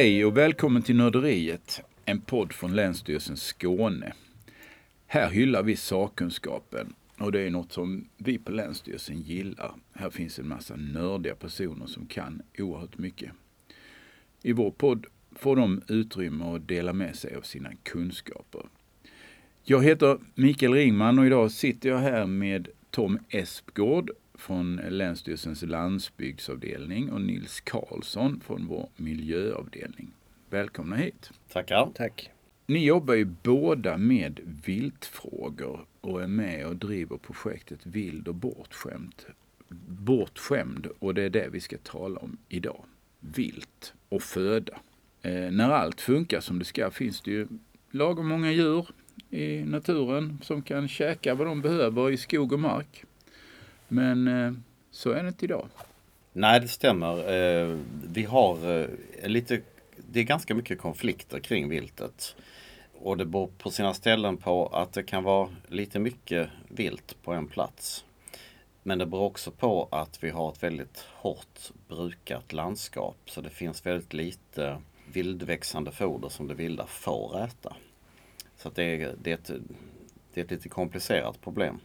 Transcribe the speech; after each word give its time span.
Hej 0.00 0.24
och 0.24 0.36
välkommen 0.36 0.82
till 0.82 0.96
Nörderiet, 0.96 1.80
en 2.04 2.20
podd 2.20 2.52
från 2.52 2.74
Länsstyrelsen 2.74 3.36
Skåne. 3.36 4.12
Här 5.06 5.30
hyllar 5.30 5.62
vi 5.62 5.76
sakkunskapen 5.76 6.94
och 7.18 7.32
det 7.32 7.40
är 7.40 7.50
något 7.50 7.72
som 7.72 8.08
vi 8.16 8.38
på 8.38 8.52
Länsstyrelsen 8.52 9.20
gillar. 9.20 9.74
Här 9.92 10.10
finns 10.10 10.38
en 10.38 10.48
massa 10.48 10.76
nördiga 10.76 11.34
personer 11.34 11.86
som 11.86 12.06
kan 12.06 12.42
oerhört 12.58 12.98
mycket. 12.98 13.32
I 14.42 14.52
vår 14.52 14.70
podd 14.70 15.06
får 15.32 15.56
de 15.56 15.82
utrymme 15.88 16.44
att 16.44 16.68
dela 16.68 16.92
med 16.92 17.16
sig 17.16 17.34
av 17.34 17.42
sina 17.42 17.70
kunskaper. 17.82 18.62
Jag 19.62 19.84
heter 19.84 20.18
Mikael 20.34 20.74
Ringman 20.74 21.18
och 21.18 21.26
idag 21.26 21.50
sitter 21.50 21.88
jag 21.88 21.98
här 21.98 22.26
med 22.26 22.68
Tom 22.90 23.18
Espgård 23.28 24.10
från 24.40 24.76
Länsstyrelsens 24.76 25.62
landsbygdsavdelning 25.62 27.10
och 27.10 27.20
Nils 27.20 27.60
Karlsson 27.60 28.40
från 28.46 28.66
vår 28.66 28.88
miljöavdelning. 28.96 30.12
Välkomna 30.50 30.96
hit. 30.96 31.30
Tackar. 31.52 31.90
Tack. 31.94 32.30
Ni 32.66 32.84
jobbar 32.84 33.14
ju 33.14 33.24
båda 33.24 33.96
med 33.96 34.40
viltfrågor 34.64 35.86
och 36.00 36.22
är 36.22 36.26
med 36.26 36.66
och 36.66 36.76
driver 36.76 37.16
projektet 37.16 37.86
Vild 37.86 38.28
och 38.28 38.34
bortskämd. 38.34 39.14
Bortskämd 39.88 40.86
och 40.98 41.14
det 41.14 41.22
är 41.22 41.30
det 41.30 41.48
vi 41.52 41.60
ska 41.60 41.78
tala 41.78 42.20
om 42.20 42.38
idag. 42.48 42.84
Vilt 43.20 43.94
och 44.08 44.22
föda. 44.22 44.80
Eh, 45.22 45.50
när 45.50 45.70
allt 45.70 46.00
funkar 46.00 46.40
som 46.40 46.58
det 46.58 46.64
ska 46.64 46.90
finns 46.90 47.20
det 47.20 47.30
ju 47.30 47.48
lagom 47.90 48.28
många 48.28 48.52
djur 48.52 48.88
i 49.30 49.64
naturen 49.64 50.38
som 50.42 50.62
kan 50.62 50.88
käka 50.88 51.34
vad 51.34 51.46
de 51.46 51.62
behöver 51.62 52.10
i 52.10 52.16
skog 52.16 52.52
och 52.52 52.60
mark. 52.60 53.04
Men 53.90 54.28
eh, 54.28 54.52
så 54.90 55.10
är 55.10 55.22
det 55.22 55.28
inte 55.28 55.44
idag. 55.44 55.68
Nej, 56.32 56.60
det 56.60 56.68
stämmer. 56.68 57.32
Eh, 57.32 57.78
vi 58.06 58.24
har 58.24 58.80
eh, 58.80 58.88
lite, 59.28 59.60
det 59.96 60.20
är 60.20 60.24
ganska 60.24 60.54
mycket 60.54 60.78
konflikter 60.78 61.40
kring 61.40 61.68
viltet. 61.68 62.36
Och 62.92 63.16
det 63.16 63.24
beror 63.24 63.50
på 63.58 63.70
sina 63.70 63.94
ställen 63.94 64.36
på 64.36 64.66
att 64.66 64.92
det 64.92 65.02
kan 65.02 65.24
vara 65.24 65.48
lite 65.68 65.98
mycket 65.98 66.48
vilt 66.68 67.16
på 67.22 67.32
en 67.32 67.46
plats. 67.46 68.04
Men 68.82 68.98
det 68.98 69.06
beror 69.06 69.24
också 69.24 69.50
på 69.50 69.88
att 69.90 70.24
vi 70.24 70.30
har 70.30 70.52
ett 70.52 70.62
väldigt 70.62 71.04
hårt 71.12 71.72
brukat 71.88 72.52
landskap. 72.52 73.16
Så 73.26 73.40
det 73.40 73.50
finns 73.50 73.86
väldigt 73.86 74.12
lite 74.12 74.80
vildväxande 75.12 75.90
foder 75.90 76.28
som 76.28 76.48
det 76.48 76.54
vilda 76.54 76.86
får 76.86 77.44
äta. 77.44 77.76
Så 78.56 78.68
att 78.68 78.74
det, 78.74 78.84
är, 78.84 79.14
det, 79.22 79.30
är 79.30 79.34
ett, 79.34 79.50
det 80.34 80.40
är 80.40 80.44
ett 80.44 80.50
lite 80.50 80.68
komplicerat 80.68 81.40
problem. 81.40 81.80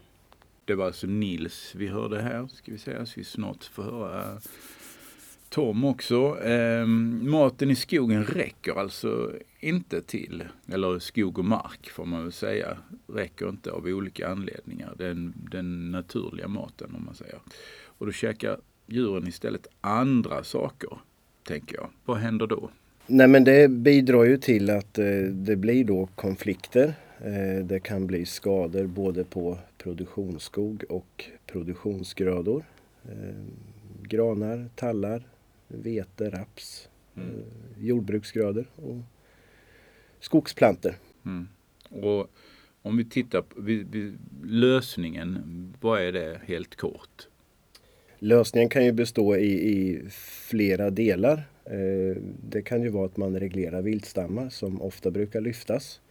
Det 0.66 0.76
var 0.76 0.86
alltså 0.86 1.08
Nils 1.08 1.76
vi 1.76 1.88
hörde 1.88 2.22
här, 2.22 2.48
ska 2.48 2.72
vi 2.72 2.78
säga, 2.78 3.06
så 3.06 3.14
vi 3.16 3.24
snart 3.24 3.64
får 3.64 3.84
höra 3.84 4.42
Tom 5.50 5.86
också. 5.86 6.44
Eh, 6.44 6.86
maten 6.86 7.72
i 7.72 7.76
skogen 7.76 8.24
räcker 8.24 8.80
alltså 8.80 9.32
inte 9.60 10.02
till, 10.02 10.44
eller 10.68 11.00
skog 11.00 11.40
och 11.40 11.46
mark 11.46 11.90
får 11.90 12.06
man 12.06 12.24
väl 12.24 12.32
säga, 12.32 12.78
räcker 13.08 13.50
inte 13.50 13.72
av 13.72 13.86
olika 13.86 14.30
anledningar. 14.30 14.94
Den, 14.98 15.34
den 15.52 15.92
naturliga 15.92 16.48
maten 16.48 16.96
om 16.96 17.06
man 17.06 17.16
säger. 17.16 17.40
Och 17.86 18.06
då 18.06 18.12
käkar 18.12 18.58
djuren 18.88 19.28
istället 19.28 19.68
andra 19.82 20.44
saker, 20.44 20.90
tänker 21.44 21.76
jag. 21.76 21.90
Vad 22.06 22.18
händer 22.18 22.48
då? 22.48 22.70
Nej 23.08 23.28
men 23.28 23.44
det 23.44 23.72
bidrar 23.72 24.24
ju 24.24 24.38
till 24.38 24.70
att 24.70 24.98
eh, 24.98 25.06
det 25.32 25.56
blir 25.56 25.84
då 25.84 26.10
konflikter. 26.16 26.94
Eh, 27.20 27.66
det 27.66 27.80
kan 27.80 28.08
bli 28.08 28.26
skador 28.26 28.88
både 28.88 29.24
på 29.24 29.58
produktionsskog 29.86 30.84
och 30.90 31.26
produktionsgrödor. 31.46 32.66
Eh, 33.04 33.46
granar, 34.02 34.70
tallar, 34.76 35.24
vete, 35.68 36.30
raps, 36.30 36.90
mm. 37.16 37.44
jordbruksgrödor 37.80 38.66
och 38.76 38.98
skogsplantor. 40.20 40.96
Mm. 41.26 41.48
Och 41.90 42.28
om 42.82 42.98
vi 42.98 43.06
tittar 43.06 43.42
på 43.42 43.62
vi, 43.62 43.84
vi, 43.92 44.14
lösningen, 44.44 45.74
vad 45.82 46.02
är 46.02 46.12
det 46.12 46.42
helt 46.46 46.76
kort? 46.76 47.28
Lösningen 48.20 48.70
kan 48.70 48.86
ju 48.86 48.92
bestå 48.92 49.36
i, 49.36 49.52
i 49.72 50.10
flera 50.50 50.90
delar. 50.90 51.44
Eh, 51.66 52.22
det 52.50 52.62
kan 52.62 52.82
ju 52.82 52.90
vara 52.90 53.06
att 53.06 53.18
man 53.18 53.40
reglerar 53.40 53.82
viltstammar 53.82 54.50
som 54.50 54.82
ofta 54.82 55.12
brukar 55.12 55.42
lyftas. 55.42 56.02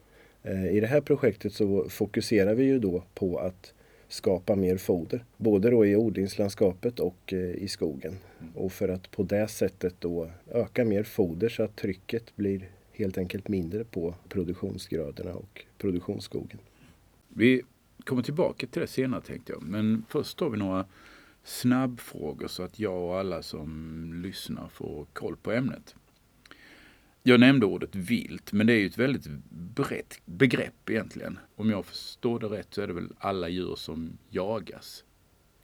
Eh, 0.44 0.66
I 0.66 0.80
det 0.80 0.86
här 0.86 1.00
projektet 1.00 1.52
så 1.52 1.88
fokuserar 1.88 2.54
vi 2.54 2.64
ju 2.64 2.78
då 2.78 3.04
på 3.14 3.38
att 3.38 3.74
skapa 4.08 4.56
mer 4.56 4.76
foder, 4.76 5.24
både 5.36 5.70
då 5.70 5.86
i 5.86 5.96
odlingslandskapet 5.96 7.00
och 7.00 7.32
eh, 7.32 7.38
i 7.38 7.68
skogen. 7.68 8.16
Och 8.54 8.72
för 8.72 8.88
att 8.88 9.10
på 9.10 9.22
det 9.22 9.48
sättet 9.48 9.94
då 9.98 10.30
öka 10.50 10.84
mer 10.84 11.02
foder 11.02 11.48
så 11.48 11.62
att 11.62 11.76
trycket 11.76 12.36
blir 12.36 12.70
helt 12.92 13.18
enkelt 13.18 13.48
mindre 13.48 13.84
på 13.84 14.14
produktionsgrödorna 14.28 15.34
och 15.34 15.64
produktionsskogen. 15.78 16.58
Vi 17.28 17.62
kommer 18.04 18.22
tillbaka 18.22 18.66
till 18.66 18.80
det 18.80 18.86
senare 18.86 19.20
tänkte 19.20 19.52
jag, 19.52 19.62
men 19.62 20.04
först 20.08 20.40
har 20.40 20.50
vi 20.50 20.58
några 20.58 20.86
snabbfrågor 21.44 22.48
så 22.48 22.62
att 22.62 22.78
jag 22.78 23.02
och 23.02 23.18
alla 23.18 23.42
som 23.42 24.22
lyssnar 24.24 24.68
får 24.68 25.06
koll 25.12 25.36
på 25.36 25.52
ämnet. 25.52 25.94
Jag 27.26 27.40
nämnde 27.40 27.66
ordet 27.66 27.94
vilt, 27.94 28.52
men 28.52 28.66
det 28.66 28.72
är 28.72 28.78
ju 28.78 28.86
ett 28.86 28.98
väldigt 28.98 29.26
brett 29.50 30.20
begrepp 30.24 30.90
egentligen. 30.90 31.38
Om 31.56 31.70
jag 31.70 31.86
förstår 31.86 32.38
det 32.40 32.46
rätt 32.46 32.66
så 32.70 32.82
är 32.82 32.86
det 32.86 32.92
väl 32.92 33.08
alla 33.18 33.48
djur 33.48 33.74
som 33.76 34.18
jagas. 34.30 35.04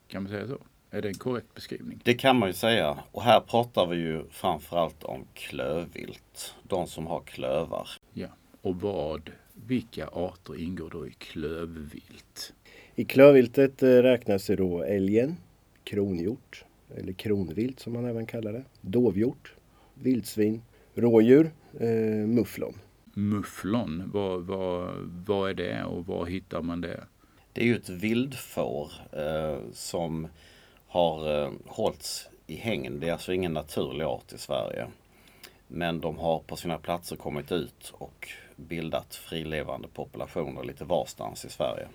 Kan 0.09 0.23
man 0.23 0.33
säga 0.33 0.47
så? 0.47 0.59
Är 0.91 1.03
det 1.03 1.09
en 1.09 1.15
korrekt 1.15 1.55
beskrivning? 1.55 2.01
Det 2.05 2.15
kan 2.15 2.39
man 2.39 2.49
ju 2.49 2.53
säga. 2.53 2.99
Och 3.13 3.23
här 3.23 3.41
pratar 3.41 3.87
vi 3.87 3.97
ju 3.97 4.25
framförallt 4.31 5.05
om 5.05 5.25
klövvilt. 5.35 6.55
De 6.63 6.87
som 6.87 7.07
har 7.07 7.21
klövar. 7.21 7.89
Ja, 8.13 8.29
och 8.63 8.81
vad, 8.81 9.31
vilka 9.53 10.07
arter 10.07 10.61
ingår 10.61 10.91
då 10.91 11.07
i 11.07 11.11
klövvilt? 11.11 12.53
I 12.95 13.05
klövviltet 13.05 13.83
eh, 13.83 13.89
räknas 13.89 14.47
då 14.47 14.83
älgen, 14.83 15.37
kronhjort, 15.85 16.65
eller 16.97 17.13
kronvilt 17.13 17.81
som 17.81 17.93
man 17.93 18.05
även 18.05 18.27
kallar 18.27 18.53
det, 18.53 18.65
dovhjort, 18.81 19.55
vildsvin, 19.95 20.63
rådjur, 21.01 21.53
eh, 21.81 22.27
mufflon. 22.27 22.75
Mufflon, 23.15 24.11
vad, 24.13 24.43
vad, 24.47 24.95
vad 25.27 25.51
är 25.51 25.55
det 25.55 25.85
och 25.85 26.07
var 26.07 26.27
hittar 26.27 26.63
man 26.63 26.81
det? 26.81 27.05
Det 27.53 27.61
är 27.61 27.65
ju 27.65 27.77
ett 27.77 27.89
vildfår 27.89 28.93
eh, 29.13 29.59
som 29.73 30.29
har 30.87 31.43
eh, 31.43 31.51
hållits 31.67 32.29
i 32.47 32.57
hängn. 32.57 33.01
Det 33.01 33.09
är 33.09 33.13
alltså 33.13 33.33
ingen 33.33 33.53
naturlig 33.53 34.05
art 34.05 34.33
i 34.33 34.39
Sverige. 34.39 34.87
Men 35.67 36.01
de 36.01 36.19
har 36.19 36.39
på 36.39 36.57
sina 36.57 36.79
platser 36.79 37.17
kommit 37.17 37.53
ut 37.53 37.93
och 37.93 38.29
bildat 38.57 39.15
frilevande 39.15 39.89
populationer 39.89 40.65
lite 40.65 40.85
varstans 40.85 41.45
i 41.45 41.49
Sverige. 41.49 41.89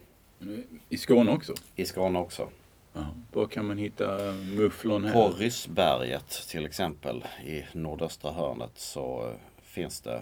I 0.89 0.97
Skåne 0.97 1.31
också? 1.31 1.53
I 1.75 1.85
Skåne 1.85 2.19
också. 2.19 2.49
Ja. 2.95 3.05
Var 3.33 3.47
kan 3.47 3.65
man 3.65 3.77
hitta 3.77 4.33
mufflon 4.55 5.05
här? 5.05 5.13
På 5.13 5.29
Ryssberget 5.29 6.47
till 6.49 6.65
exempel 6.65 7.23
i 7.45 7.63
nordöstra 7.73 8.31
hörnet 8.31 8.71
så 8.75 9.33
finns 9.61 10.01
det 10.01 10.21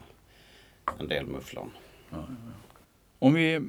en 1.00 1.08
del 1.08 1.26
mufflon. 1.26 1.72
Ja, 2.10 2.18
ja, 2.18 2.52
Om 3.20 3.34
vi 3.34 3.62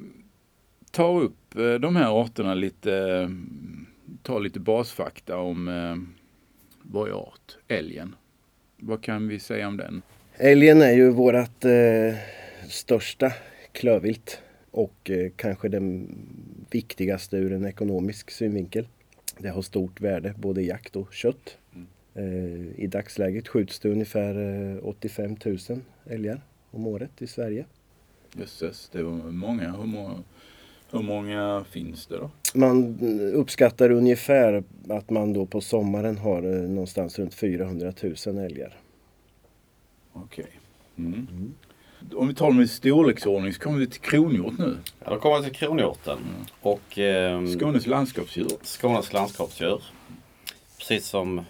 tar 0.91 1.19
upp 1.21 1.55
eh, 1.55 1.73
de 1.73 1.95
här 1.95 2.21
arterna 2.21 2.53
lite, 2.53 3.29
tar 4.23 4.39
lite 4.39 4.59
basfakta 4.59 5.37
om 5.37 5.67
eh, 5.67 5.95
varje 6.81 7.13
art. 7.13 7.57
Älgen. 7.67 8.15
Vad 8.77 9.03
kan 9.03 9.27
vi 9.27 9.39
säga 9.39 9.67
om 9.67 9.77
den? 9.77 10.01
Älgen 10.37 10.81
är 10.81 10.93
ju 10.93 11.09
vårt 11.09 11.65
eh, 11.65 12.15
största 12.69 13.31
klövvilt 13.71 14.41
och 14.71 15.09
eh, 15.09 15.31
kanske 15.35 15.69
den 15.69 16.17
viktigaste 16.71 17.37
ur 17.37 17.53
en 17.53 17.65
ekonomisk 17.65 18.31
synvinkel. 18.31 18.87
Det 19.37 19.49
har 19.49 19.61
stort 19.61 20.01
värde, 20.01 20.33
både 20.37 20.61
jakt 20.61 20.95
och 20.95 21.13
kött. 21.13 21.57
Mm. 21.73 21.87
Eh, 22.13 22.79
I 22.79 22.87
dagsläget 22.87 23.47
skjuts 23.47 23.79
det 23.79 23.89
ungefär 23.89 24.79
85 24.87 25.35
000 25.45 25.57
älgar 26.05 26.41
om 26.71 26.87
året 26.87 27.21
i 27.21 27.27
Sverige. 27.27 27.65
Jösses, 28.33 28.89
det 28.89 29.03
var 29.03 29.11
många. 29.11 29.71
Hur, 29.71 29.85
många. 29.85 30.23
hur 30.91 31.01
många 31.01 31.65
finns 31.69 32.07
det 32.07 32.17
då? 32.17 32.31
Man 32.53 32.99
uppskattar 33.33 33.91
ungefär 33.91 34.63
att 34.89 35.09
man 35.09 35.33
då 35.33 35.45
på 35.45 35.61
sommaren 35.61 36.17
har 36.17 36.41
någonstans 36.67 37.19
runt 37.19 37.33
400 37.33 37.93
000 38.27 38.37
älgar. 38.37 38.77
Okej. 40.13 40.45
Okay. 40.45 41.05
Mm. 41.05 41.27
Mm 41.31 41.53
om 42.13 42.27
vi 42.27 42.33
tar 42.33 42.47
dem 42.47 42.61
i 42.61 42.67
storleksordning 42.67 43.53
så 43.53 43.59
kommer 43.59 43.79
vi 43.79 43.87
till 43.87 44.01
kronhjort 44.01 44.57
nu. 44.57 44.77
Ja, 45.03 45.09
då 45.09 45.19
kommer 45.19 45.37
vi 45.37 45.43
till 45.43 45.55
kronhjorten. 45.55 46.17
Mm. 46.17 46.45
Och, 46.61 46.99
eh, 46.99 47.45
Skånes 47.45 47.87
landskapsdjur. 47.87 48.49
Skånes 48.63 49.13
landskapsdjur. 49.13 49.83
Precis 50.77 51.07
som 51.07 51.41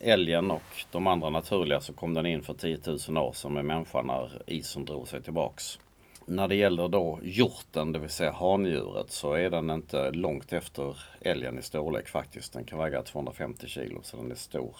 älgen 0.00 0.50
och 0.50 0.84
de 0.90 1.06
andra 1.06 1.30
naturliga 1.30 1.80
så 1.80 1.92
kom 1.92 2.14
den 2.14 2.26
in 2.26 2.42
för 2.42 2.54
10 2.54 2.78
000 3.08 3.18
år 3.18 3.32
sedan 3.32 3.52
med 3.52 3.64
människan 3.64 4.06
när 4.06 4.42
isen 4.46 4.84
drog 4.84 5.08
sig 5.08 5.22
tillbaks. 5.22 5.78
När 6.26 6.48
det 6.48 6.54
gäller 6.54 6.88
då 6.88 7.18
hjorten, 7.22 7.92
det 7.92 7.98
vill 7.98 8.10
säga 8.10 8.32
handjuret, 8.32 9.10
så 9.10 9.34
är 9.34 9.50
den 9.50 9.70
inte 9.70 10.10
långt 10.10 10.52
efter 10.52 10.96
älgen 11.20 11.58
i 11.58 11.62
storlek 11.62 12.08
faktiskt. 12.08 12.52
Den 12.52 12.64
kan 12.64 12.78
väga 12.78 13.02
250 13.02 13.66
kilo 13.66 14.00
så 14.02 14.16
den 14.16 14.30
är 14.30 14.34
stor. 14.34 14.76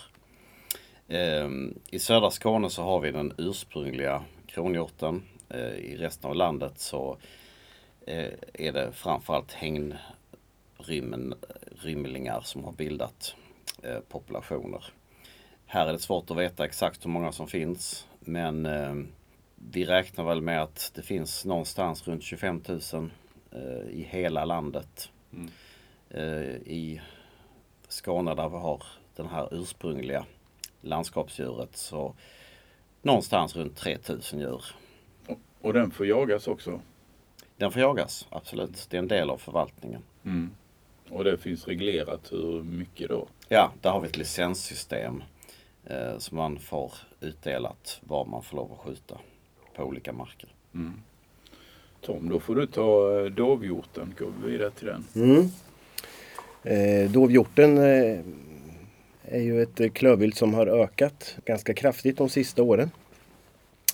Ehm, 1.08 1.78
I 1.90 1.99
södra 1.99 2.31
Skåne 2.31 2.70
så 2.70 2.82
har 2.82 3.00
vi 3.00 3.11
den 3.11 3.32
ursprungliga 3.38 4.23
kronhjorten. 4.52 5.22
Eh, 5.49 5.75
I 5.75 5.96
resten 5.96 6.31
av 6.31 6.37
landet 6.37 6.78
så 6.78 7.16
eh, 8.06 8.32
är 8.54 8.72
det 8.72 8.93
framförallt 8.93 9.52
hägnrymlingar 9.52 12.40
som 12.40 12.64
har 12.64 12.72
bildat 12.72 13.34
eh, 13.82 13.99
populationer. 14.08 14.84
Här 15.66 15.87
är 15.87 15.93
det 15.93 15.99
svårt 15.99 16.31
att 16.31 16.37
veta 16.37 16.64
exakt 16.64 17.04
hur 17.04 17.10
många 17.10 17.32
som 17.32 17.49
finns 17.49 18.06
men 18.20 18.69
vi 19.72 19.84
räknar 19.84 20.25
väl 20.25 20.43
med 20.43 20.62
att 20.62 20.93
det 20.94 21.02
finns 21.02 21.44
någonstans 21.44 22.08
runt 22.08 22.22
25 22.22 22.62
000 22.93 23.10
i 23.90 24.02
hela 24.02 24.44
landet. 24.44 25.10
Mm. 25.32 25.50
I 26.66 27.00
Skåne 27.88 28.34
där 28.34 28.49
vi 28.49 28.56
har 28.56 28.82
den 29.16 29.26
här 29.26 29.54
ursprungliga 29.54 30.26
landskapsdjuret 30.81 31.76
så 31.76 32.14
någonstans 33.02 33.56
runt 33.56 33.76
3000 33.76 34.38
djur. 34.40 34.64
Och 35.60 35.72
den 35.72 35.90
får 35.90 36.06
jagas 36.06 36.49
också? 36.49 36.81
Den 37.56 37.72
får 37.72 37.82
jagas, 37.82 38.26
absolut. 38.31 38.87
Det 38.90 38.96
är 38.96 38.99
en 38.99 39.08
del 39.08 39.31
av 39.31 39.38
förvaltningen. 39.38 40.02
Mm. 40.25 40.50
Och 41.10 41.25
det 41.25 41.38
finns 41.38 41.69
reglerat 41.69 42.32
hur 42.32 42.62
mycket 42.62 43.08
då? 43.08 43.28
Ja, 43.49 43.72
där 43.81 43.90
har 43.90 44.00
vi 44.00 44.08
ett 44.08 44.16
licenssystem 44.16 45.22
eh, 45.84 46.19
som 46.19 46.37
man 46.37 46.58
får 46.58 46.93
utdelat 47.20 48.00
var 48.00 48.25
man 48.25 48.43
får 48.43 48.56
lov 48.56 48.72
att 48.72 48.78
skjuta 48.78 49.19
på 49.76 49.82
olika 49.82 50.12
marker. 50.12 50.49
Mm. 50.75 51.02
Tom, 52.00 52.28
då 52.28 52.40
får 52.40 52.54
du 52.54 52.66
ta 52.66 53.20
eh, 53.20 53.25
dovhjorten. 53.25 54.14
Går 54.19 54.32
vi 54.43 54.50
vidare 54.50 54.70
till 54.70 54.87
den. 54.87 55.04
Mm. 55.14 55.49
Eh, 56.62 57.10
dovhjorten 57.10 57.78
eh, 57.78 58.20
är 59.25 59.41
ju 59.41 59.63
ett 59.63 59.95
klövvilt 59.95 60.37
som 60.37 60.55
har 60.55 60.67
ökat 60.67 61.37
ganska 61.45 61.75
kraftigt 61.75 62.19
de 62.19 62.29
sista 62.29 62.63
åren. 62.63 62.91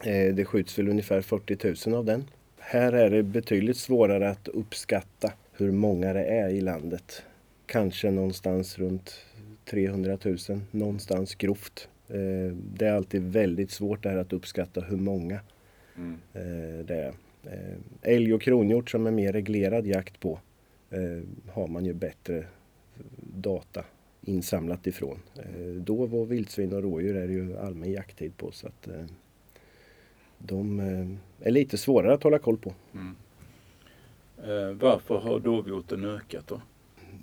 Eh, 0.04 0.34
det 0.34 0.44
skjuts 0.44 0.78
väl 0.78 0.88
ungefär 0.88 1.20
40 1.20 1.88
000 1.88 1.98
av 1.98 2.04
den. 2.04 2.24
Här 2.58 2.92
är 2.92 3.10
det 3.10 3.22
betydligt 3.22 3.76
svårare 3.76 4.30
att 4.30 4.48
uppskatta 4.48 5.32
hur 5.52 5.72
många 5.72 6.12
det 6.12 6.24
är 6.24 6.48
i 6.48 6.60
landet. 6.60 7.22
Kanske 7.66 8.10
någonstans 8.10 8.78
runt 8.78 9.24
300 9.64 10.18
000, 10.24 10.38
någonstans 10.70 11.34
grovt. 11.34 11.88
Eh, 12.08 12.54
det 12.54 12.86
är 12.86 12.92
alltid 12.92 13.22
väldigt 13.22 13.70
svårt 13.70 14.02
det 14.02 14.08
här 14.08 14.16
att 14.16 14.32
uppskatta 14.32 14.80
hur 14.80 14.96
många 14.96 15.40
mm. 15.96 16.18
Eh, 16.34 16.84
det 16.84 16.94
är. 16.94 17.14
Älg 18.02 18.34
och 18.34 18.42
kronhjort 18.42 18.90
som 18.90 19.06
är 19.06 19.10
mer 19.10 19.32
reglerad 19.32 19.86
jakt 19.86 20.20
på 20.20 20.38
har 21.48 21.66
man 21.66 21.84
ju 21.84 21.94
bättre 21.94 22.44
data 23.34 23.84
insamlat 24.28 24.86
ifrån. 24.86 25.18
Dov 25.76 26.14
och 26.14 26.32
vildsvin 26.32 26.72
och 26.72 26.82
rådjur 26.82 27.16
är 27.16 27.28
ju 27.28 27.58
allmän 27.58 27.92
jakttid 27.92 28.36
på 28.36 28.50
så 28.52 28.66
att 28.66 28.88
de 30.38 30.80
eh, 30.80 31.46
är 31.48 31.50
lite 31.50 31.78
svårare 31.78 32.14
att 32.14 32.22
hålla 32.22 32.38
koll 32.38 32.58
på. 32.58 32.74
Mm. 32.94 33.16
Eh, 34.38 34.76
varför 34.76 35.18
har 35.18 35.40
dovhjorten 35.40 36.04
ökat 36.04 36.46
då? 36.46 36.60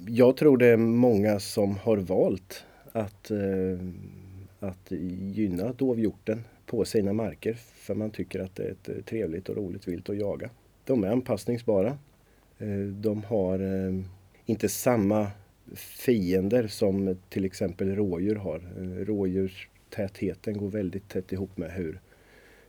Jag 0.08 0.38
tror 0.38 0.58
det 0.58 0.68
är 0.68 0.78
många 0.78 1.40
som 1.40 1.78
har 1.78 1.98
valt 1.98 2.64
att, 2.92 3.32
eh, 3.32 3.40
att 4.60 4.92
gynna 4.92 5.74
dovhjorten 5.74 6.44
på 6.66 6.86
sina 6.86 7.14
marker 7.14 7.54
för 7.54 7.96
man 7.96 8.12
tycker 8.12 8.40
att 8.40 8.56
det 8.56 8.64
är 8.64 8.72
ett 8.72 9.06
trevligt 9.06 9.50
och 9.50 9.56
roligt 9.56 9.88
vilt 9.88 10.10
att 10.10 10.18
jaga. 10.18 10.50
De 10.86 11.04
är 11.04 11.08
anpassningsbara. 11.08 11.98
De 13.02 13.24
har 13.24 13.60
inte 14.46 14.70
samma 14.70 15.28
fiender 15.76 16.68
som 16.68 17.18
till 17.30 17.46
exempel 17.46 17.96
rådjur 17.96 18.36
har. 18.36 18.62
Rådjurstätheten 19.06 20.58
går 20.58 20.70
väldigt 20.70 21.10
tätt 21.10 21.32
ihop 21.32 21.58
med 21.58 21.72
hur 21.72 22.00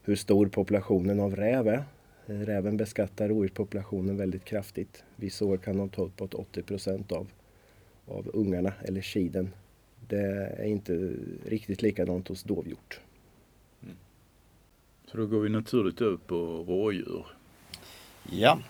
hur 0.06 0.16
stor 0.16 0.46
populationen 0.46 1.20
av 1.20 1.36
räv 1.36 1.68
är. 1.68 1.84
Räven 2.26 2.76
beskattar 2.76 3.28
rådjurspopulationen 3.28 4.16
väldigt 4.16 4.44
kraftigt. 4.44 5.04
Vissa 5.16 5.44
år 5.44 5.56
kan 5.56 5.76
de 5.78 5.88
ta 5.88 6.02
uppåt 6.02 6.34
80 6.34 6.62
procent 6.62 7.12
av, 7.12 7.28
av 8.06 8.30
ungarna 8.34 8.72
eller 8.82 9.00
kiden. 9.00 9.50
Det 10.08 10.54
är 10.58 10.64
inte 10.64 11.12
riktigt 11.44 11.82
likadant 11.82 12.28
hos 12.28 12.42
dovhjort. 12.42 13.00
Mm. 13.82 13.96
Så 15.10 15.16
då 15.16 15.26
går 15.26 15.40
vi 15.40 15.48
naturligt 15.48 16.00
över 16.00 16.16
på 16.16 16.36
rådjur. 16.68 17.26
Ja, 18.30 18.60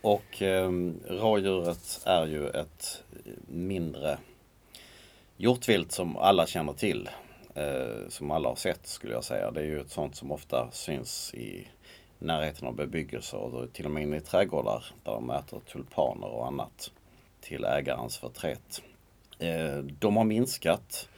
och 0.00 0.42
eh, 0.42 0.70
rådjuret 1.08 2.00
är 2.04 2.26
ju 2.26 2.48
ett 2.48 3.04
mindre 3.46 4.18
hjortvilt 5.36 5.92
som 5.92 6.16
alla 6.16 6.46
känner 6.46 6.72
till 6.72 7.08
eh, 7.54 8.08
som 8.08 8.30
alla 8.30 8.48
har 8.48 8.56
sett 8.56 8.86
skulle 8.86 9.12
jag 9.12 9.24
säga. 9.24 9.50
Det 9.50 9.60
är 9.60 9.64
ju 9.64 9.80
ett 9.80 9.90
sånt 9.90 10.16
som 10.16 10.32
ofta 10.32 10.68
syns 10.72 11.34
i 11.34 11.68
närheten 12.18 12.68
av 12.68 12.74
bebyggelse 12.74 13.36
och 13.36 13.72
till 13.72 13.84
och 13.84 13.90
med 13.90 14.02
inne 14.02 14.16
i 14.16 14.20
trädgårdar 14.20 14.84
där 15.04 15.12
de 15.12 15.30
äter 15.30 15.60
tulpaner 15.60 16.26
och 16.26 16.46
annat 16.46 16.90
till 17.40 17.64
ägarens 17.64 18.18
förtret. 18.18 18.82
Eh, 19.38 19.76
de 19.78 20.16
har 20.16 20.24
minskat. 20.24 21.08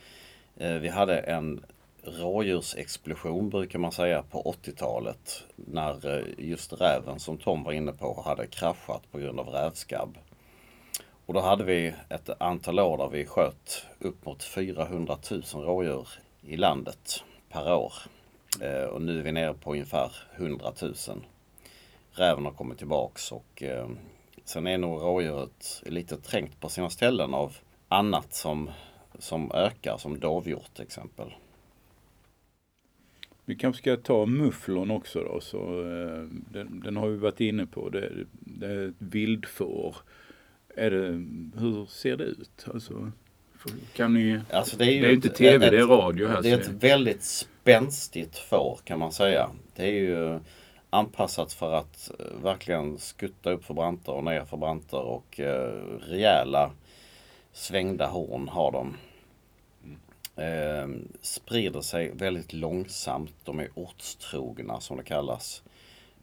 Eh, 0.57 0.75
vi 0.75 0.89
hade 0.89 1.19
en 1.19 1.65
rådjursexplosion 2.05 3.51
brukar 3.51 3.79
man 3.79 3.93
säga 3.93 4.23
på 4.23 4.57
80-talet 4.63 5.45
när 5.57 6.19
eh, 6.19 6.25
just 6.39 6.73
räven 6.73 7.21
som 7.21 7.39
Tom 7.39 7.65
var 7.65 7.73
inne 7.73 7.93
på 7.93 8.23
hade 8.25 8.47
kraschat 8.47 9.03
på 9.13 9.19
grund 9.19 9.41
av 9.41 9.49
rävskabb. 9.49 10.19
Och 11.27 11.35
då 11.35 11.41
hade 11.41 11.65
vi 11.65 11.95
ett 12.09 12.31
antal 12.43 12.81
år 12.81 12.99
där 12.99 13.09
vi 13.09 13.27
sköt 13.27 13.87
upp 13.99 14.27
mot 14.27 14.45
400 14.45 15.19
000 15.31 15.43
rådjur 15.43 16.09
i 16.43 16.57
landet 16.57 17.25
per 17.49 17.73
år. 17.73 17.93
Eh, 18.61 18.85
och 18.85 19.03
nu 19.03 19.19
är 19.19 19.23
vi 19.23 19.33
nere 19.33 19.55
på 19.55 19.73
ungefär 19.73 20.13
100 20.37 20.73
000. 20.83 20.95
Räven 22.13 22.45
har 22.45 22.53
kommit 22.53 22.79
tillbaks 22.79 23.33
och 23.33 23.63
eh, 23.63 23.89
sen 24.45 24.67
är 24.67 24.79
nog 24.79 25.01
rådjuret 25.01 25.83
lite 25.87 26.17
trängt 26.17 26.61
på 26.61 26.69
sina 26.69 26.91
ställen 26.91 27.35
av 27.35 27.57
annat 27.89 28.35
som, 28.35 28.71
som 29.19 29.53
ökar, 29.53 29.97
som 29.99 30.21
dovhjort 30.21 30.75
till 30.75 30.85
exempel. 30.85 31.35
Vi 33.51 33.57
kanske 33.57 33.83
ska 33.83 33.97
ta 33.97 34.27
mufflon 34.27 34.91
också 34.91 35.21
då. 35.21 35.41
Så, 35.41 35.59
eh, 35.59 36.23
den, 36.53 36.81
den, 36.85 36.97
har 36.97 37.09
vi 37.09 37.17
varit 37.17 37.41
inne 37.41 37.67
på. 37.67 37.89
Det, 37.89 38.11
det 38.31 38.67
är 38.67 38.89
ett 38.89 38.95
vildfår. 38.99 39.97
Är 40.77 40.91
det, 40.91 41.07
hur 41.61 41.87
ser 41.87 42.17
det 42.17 42.25
ut? 42.25 42.67
Alltså, 42.75 43.13
kan 43.93 44.15
ni... 44.15 44.41
Alltså 44.51 44.77
det 44.77 44.85
är 44.85 44.91
ju 44.91 45.01
det 45.01 45.09
är 45.09 45.13
inte 45.13 45.29
tv, 45.29 45.67
ett, 45.67 45.73
det 45.73 45.79
är 45.79 45.87
radio 45.87 46.29
här. 46.29 46.43
Det 46.43 46.51
är 46.51 46.59
ett 46.59 46.69
väldigt 46.69 47.23
spänstigt 47.23 48.39
får 48.39 48.81
kan 48.85 48.99
man 48.99 49.13
säga. 49.13 49.51
Det 49.77 49.83
är 49.83 49.93
ju 49.93 50.41
anpassat 50.91 51.53
för 51.53 51.73
att 51.73 52.11
eh, 52.19 52.43
verkligen 52.43 52.99
skutta 52.99 53.51
upp 53.51 53.65
för 53.65 53.75
branter 53.75 54.13
och 54.13 54.25
ner 54.25 54.45
för 54.45 54.57
branter 54.57 55.01
och 55.01 55.41
eh, 55.41 55.99
rejäla 56.01 56.71
svängda 57.53 58.07
horn 58.07 58.49
har 58.49 58.73
de. 58.73 58.97
Eh, 60.41 60.89
sprider 61.21 61.81
sig 61.81 62.11
väldigt 62.15 62.53
långsamt. 62.53 63.35
De 63.45 63.59
är 63.61 63.69
ortstrogna 63.75 64.81
som 64.81 64.97
det 64.97 65.03
kallas. 65.03 65.63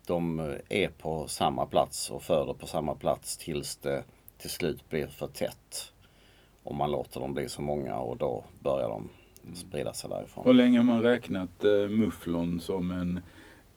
De 0.05 0.39
eh, 0.39 0.55
är 0.69 0.89
på 0.89 1.27
samma 1.27 1.65
plats 1.65 2.09
och 2.09 2.23
föder 2.23 2.53
på 2.53 2.67
samma 2.67 2.95
plats 2.95 3.37
tills 3.37 3.75
det 3.75 4.03
till 4.37 4.49
slut 4.49 4.89
blir 4.89 5.07
för 5.07 5.27
tätt. 5.27 5.91
Om 6.63 6.75
man 6.75 6.91
låter 6.91 7.19
dem 7.19 7.33
bli 7.33 7.49
så 7.49 7.61
många 7.61 7.99
och 7.99 8.17
då 8.17 8.43
börjar 8.59 8.89
de 8.89 9.09
sprida 9.55 9.93
sig 9.93 10.09
därifrån. 10.09 10.43
Hur 10.45 10.53
länge 10.53 10.79
har 10.79 10.83
man 10.85 11.01
räknat 11.01 11.63
eh, 11.63 11.71
mufflon 11.71 12.59
som 12.61 12.91
en 12.91 13.19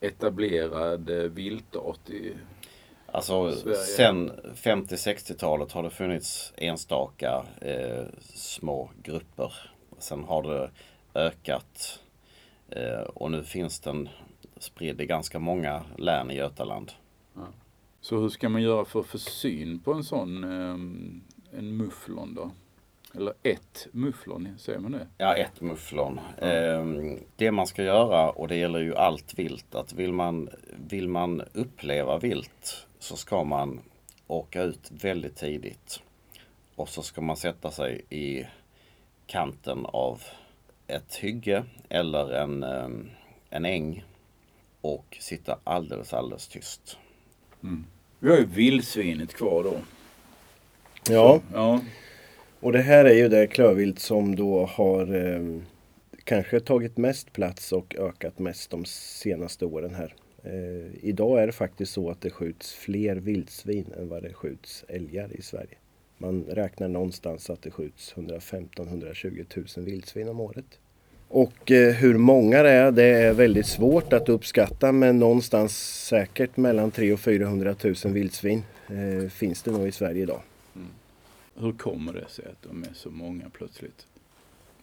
etablerad 0.00 1.10
eh, 1.10 1.16
viltart 1.16 2.10
i 2.10 2.34
Alltså 3.12 3.52
Sverige? 3.52 3.76
sen 3.76 4.32
50-60-talet 4.54 5.72
har 5.72 5.82
det 5.82 5.90
funnits 5.90 6.52
enstaka 6.56 7.44
eh, 7.60 8.04
små 8.34 8.90
grupper. 9.02 9.52
Sen 10.02 10.24
har 10.24 10.42
det 10.42 10.70
ökat 11.14 12.00
eh, 12.68 13.00
och 13.00 13.30
nu 13.30 13.44
finns 13.44 13.80
den 13.80 14.08
spridd 14.56 15.00
i 15.00 15.06
ganska 15.06 15.38
många 15.38 15.82
län 15.98 16.30
i 16.30 16.36
Götaland. 16.36 16.92
Ja. 17.34 17.46
Så 18.00 18.20
hur 18.20 18.28
ska 18.28 18.48
man 18.48 18.62
göra 18.62 18.84
för 18.84 19.00
att 19.00 19.06
få 19.06 19.18
syn 19.18 19.78
på 19.78 19.92
en 19.92 20.04
sån 20.04 20.44
eh, 20.44 21.58
en 21.58 21.76
mufflon 21.76 22.34
då? 22.34 22.50
Eller 23.14 23.34
ett 23.42 23.88
mufflon, 23.92 24.48
säger 24.58 24.78
man 24.78 24.92
det? 24.92 25.06
Ja, 25.18 25.34
ett 25.34 25.60
mufflon. 25.60 26.20
Mm. 26.38 27.18
det 27.36 27.50
man 27.50 27.66
ska 27.66 27.82
göra, 27.82 28.30
och 28.30 28.48
det 28.48 28.56
gäller 28.56 28.78
ju 28.78 28.96
allt 28.96 29.38
vilt, 29.38 29.74
att 29.74 29.92
vill 29.92 30.12
man, 30.12 30.48
vill 30.88 31.08
man 31.08 31.42
uppleva 31.52 32.18
vilt 32.18 32.86
så 32.98 33.16
ska 33.16 33.44
man 33.44 33.80
åka 34.26 34.62
ut 34.62 34.90
väldigt 34.90 35.36
tidigt. 35.36 36.02
Och 36.74 36.88
så 36.88 37.02
ska 37.02 37.20
man 37.20 37.36
sätta 37.36 37.70
sig 37.70 38.04
i 38.10 38.44
kanten 39.30 39.86
av 39.86 40.22
ett 40.86 41.14
hygge 41.14 41.64
eller 41.88 42.32
en, 42.32 42.62
ehm, 42.62 43.10
en 43.50 43.64
äng 43.64 44.04
och 44.80 45.16
sitta 45.20 45.58
alldeles, 45.64 46.14
alldeles 46.14 46.48
tyst. 46.48 46.98
Mm. 47.62 47.84
Vi 48.18 48.30
har 48.30 48.36
ju 48.36 48.44
vildsvinet 48.44 49.34
kvar 49.34 49.64
då. 49.64 49.74
Ja. 51.08 51.40
Så, 51.40 51.42
ja. 51.54 51.80
Och 52.60 52.72
det 52.72 52.82
här 52.82 53.04
är 53.04 53.14
ju 53.14 53.28
det 53.28 53.46
klövvilt 53.46 53.98
som 53.98 54.36
då 54.36 54.66
har 54.66 55.14
eh, 55.14 55.62
kanske 56.24 56.60
tagit 56.60 56.96
mest 56.96 57.32
plats 57.32 57.72
och 57.72 57.94
ökat 57.98 58.38
mest 58.38 58.70
de 58.70 58.84
senaste 58.84 59.64
åren 59.64 59.94
här. 59.94 60.14
Eh, 60.42 60.94
idag 61.02 61.42
är 61.42 61.46
det 61.46 61.52
faktiskt 61.52 61.92
så 61.92 62.10
att 62.10 62.20
det 62.20 62.30
skjuts 62.30 62.74
fler 62.74 63.16
vildsvin 63.16 63.92
än 63.98 64.08
vad 64.08 64.22
det 64.22 64.32
skjuts 64.32 64.84
älgar 64.88 65.36
i 65.36 65.42
Sverige. 65.42 65.79
Man 66.22 66.44
räknar 66.48 66.88
någonstans 66.88 67.50
att 67.50 67.62
det 67.62 67.70
skjuts 67.70 68.14
115-120 68.14 69.76
000 69.76 69.86
vildsvin 69.86 70.28
om 70.28 70.40
året. 70.40 70.78
Och 71.28 71.70
eh, 71.70 71.94
hur 71.94 72.18
många 72.18 72.62
det 72.62 72.70
är, 72.70 72.92
det 72.92 73.04
är 73.04 73.32
väldigt 73.32 73.66
svårt 73.66 74.12
att 74.12 74.28
uppskatta 74.28 74.92
men 74.92 75.18
någonstans 75.18 75.76
säkert 76.06 76.56
mellan 76.56 76.90
300 76.90 77.14
och 77.14 77.20
400 77.20 77.74
000 77.84 77.94
vildsvin 78.04 78.62
eh, 78.88 79.28
finns 79.28 79.62
det 79.62 79.70
nog 79.70 79.88
i 79.88 79.92
Sverige 79.92 80.22
idag. 80.22 80.40
Mm. 80.74 80.88
Hur 81.58 81.72
kommer 81.72 82.12
det 82.12 82.28
sig 82.28 82.44
att 82.44 82.68
de 82.70 82.82
är 82.82 82.94
så 82.94 83.10
många 83.10 83.44
plötsligt? 83.52 84.06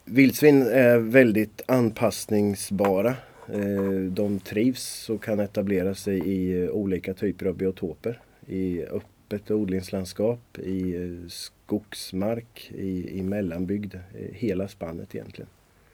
Vildsvin 0.06 0.62
är 0.62 0.98
väldigt 0.98 1.62
anpassningsbara. 1.66 3.16
Eh, 3.54 4.12
de 4.12 4.40
trivs 4.40 5.10
och 5.10 5.24
kan 5.24 5.40
etablera 5.40 5.96
sig 5.96 6.30
i 6.30 6.64
eh, 6.64 6.70
olika 6.70 7.14
typer 7.14 7.46
av 7.46 7.56
biotoper. 7.56 8.22
I 8.48 8.86
öppet 9.28 9.52
odlingslandskap, 9.52 10.60
i 10.60 10.96
eh, 10.96 11.28
skogsmark, 11.28 12.72
i, 12.76 13.20
i 13.20 13.24
mellanbygd. 13.24 13.96
Eh, 13.96 14.02
hela 14.34 14.68
spannet 14.68 15.16
egentligen. 15.16 15.50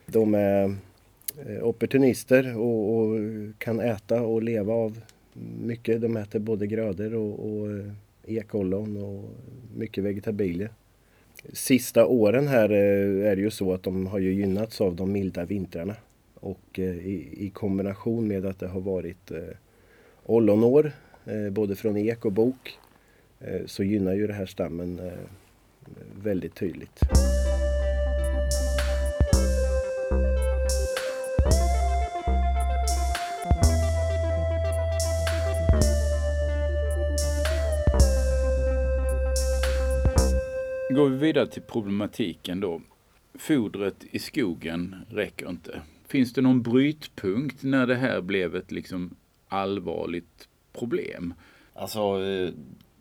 De 0.06 0.34
är 0.34 0.75
eh, 1.48 1.63
opportunister 1.63 2.58
och, 2.58 2.98
och, 2.98 3.20
kan 3.58 3.80
äta 3.80 4.22
och 4.22 4.44
leva 4.44 4.74
av 4.74 5.02
mycket. 5.62 6.02
De 6.02 6.18
äter 6.18 6.40
både 6.40 6.68
grödor 6.68 7.16
och, 7.16 7.50
och 7.50 7.68
ekollon 8.24 8.98
och 9.04 9.30
mycket 9.75 10.04
vegetabilier. 10.04 10.70
Sista 11.54 12.06
åren 12.06 12.48
här 12.48 12.70
är 12.70 13.36
det 13.36 13.42
ju 13.42 13.52
så 13.52 13.74
att 13.74 13.84
de 13.84 14.08
har 14.08 14.20
ju 14.20 14.34
gynnats 14.34 14.82
av 14.82 14.96
de 14.96 15.12
milda 15.12 15.46
vintrarna. 15.46 15.96
Och 16.36 16.80
i, 16.80 17.46
i, 17.46 17.52
kombination 17.54 18.28
med 18.28 18.46
att 18.46 18.60
det 18.60 18.68
har 18.68 18.82
varit 18.82 19.32
ollonår, 20.25 20.92
både 21.52 21.75
från 21.75 21.98
ek 21.98 22.25
och 22.25 22.32
bok, 22.32 22.80
så 23.65 23.83
gynnar 23.83 24.13
ju 24.13 24.27
det 24.27 24.33
här 24.33 24.45
stammen 24.45 25.00
eh, 25.00 25.13
väldigt 26.23 26.55
tydligt. 26.55 27.00
Går 40.89 41.09
vi 41.09 41.17
vidare 41.17 41.47
till 41.47 41.62
problematiken 41.62 42.59
då. 42.59 42.81
Fodret 43.33 44.05
i 44.12 44.19
skogen 44.19 44.95
räcker 45.09 45.50
inte. 45.50 45.81
Finns 46.07 46.33
det 46.33 46.41
någon 46.41 46.62
brytpunkt 46.62 47.63
när 47.63 47.88
det 47.88 47.95
här 47.95 48.21
blev 48.21 48.55
ett 48.55 48.71
liksom 48.71 49.15
allvarligt 49.47 50.47
problem? 50.73 51.33
Alltså 51.73 52.23
eh, 52.23 52.53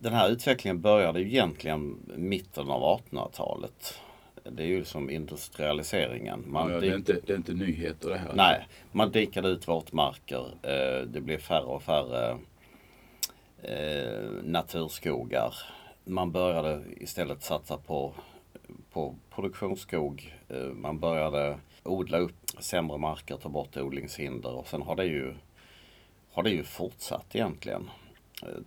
den 0.02 0.12
här 0.12 0.28
utvecklingen 0.28 0.80
började 0.80 1.21
ju 1.21 1.26
egentligen 1.26 1.99
mitten 2.16 2.71
av 2.71 3.00
1800-talet. 3.11 4.00
Det 4.44 4.62
är 4.62 4.66
ju 4.66 4.85
som 4.85 5.11
industrialiseringen. 5.11 6.44
Man 6.47 6.73
ja, 6.73 6.80
det, 6.80 6.87
är 6.87 6.97
inte, 6.97 7.21
det 7.26 7.32
är 7.32 7.37
inte 7.37 7.52
nyheter 7.52 8.09
det 8.09 8.18
här. 8.18 8.32
Nej, 8.35 8.66
man 8.92 9.11
dikade 9.11 9.49
ut 9.49 9.68
våtmarker. 9.68 10.47
Eh, 10.62 11.06
det 11.06 11.21
blev 11.21 11.38
färre 11.38 11.64
och 11.64 11.82
färre 11.82 12.38
eh, 13.62 14.30
naturskogar. 14.44 15.54
Man 16.04 16.32
började 16.32 16.82
istället 16.97 17.42
satsa 17.42 17.76
på, 17.76 18.12
på 18.92 19.14
produktionsskog. 19.35 20.35
Man 20.73 20.99
började 20.99 21.59
odla 21.82 22.18
upp 22.18 22.50
sämre 22.59 22.99
marker, 22.99 23.37
ta 23.37 23.49
bort 23.49 23.76
odlingshinder 23.76 24.54
och 24.54 24.66
sen 24.66 24.82
har 24.82 24.97
det 24.97 25.04
ju, 25.04 25.35
har 26.32 26.42
det 26.42 26.50
ju 26.50 26.64
fortsatt 26.64 27.35
egentligen 27.35 27.82
eh, 27.82 28.01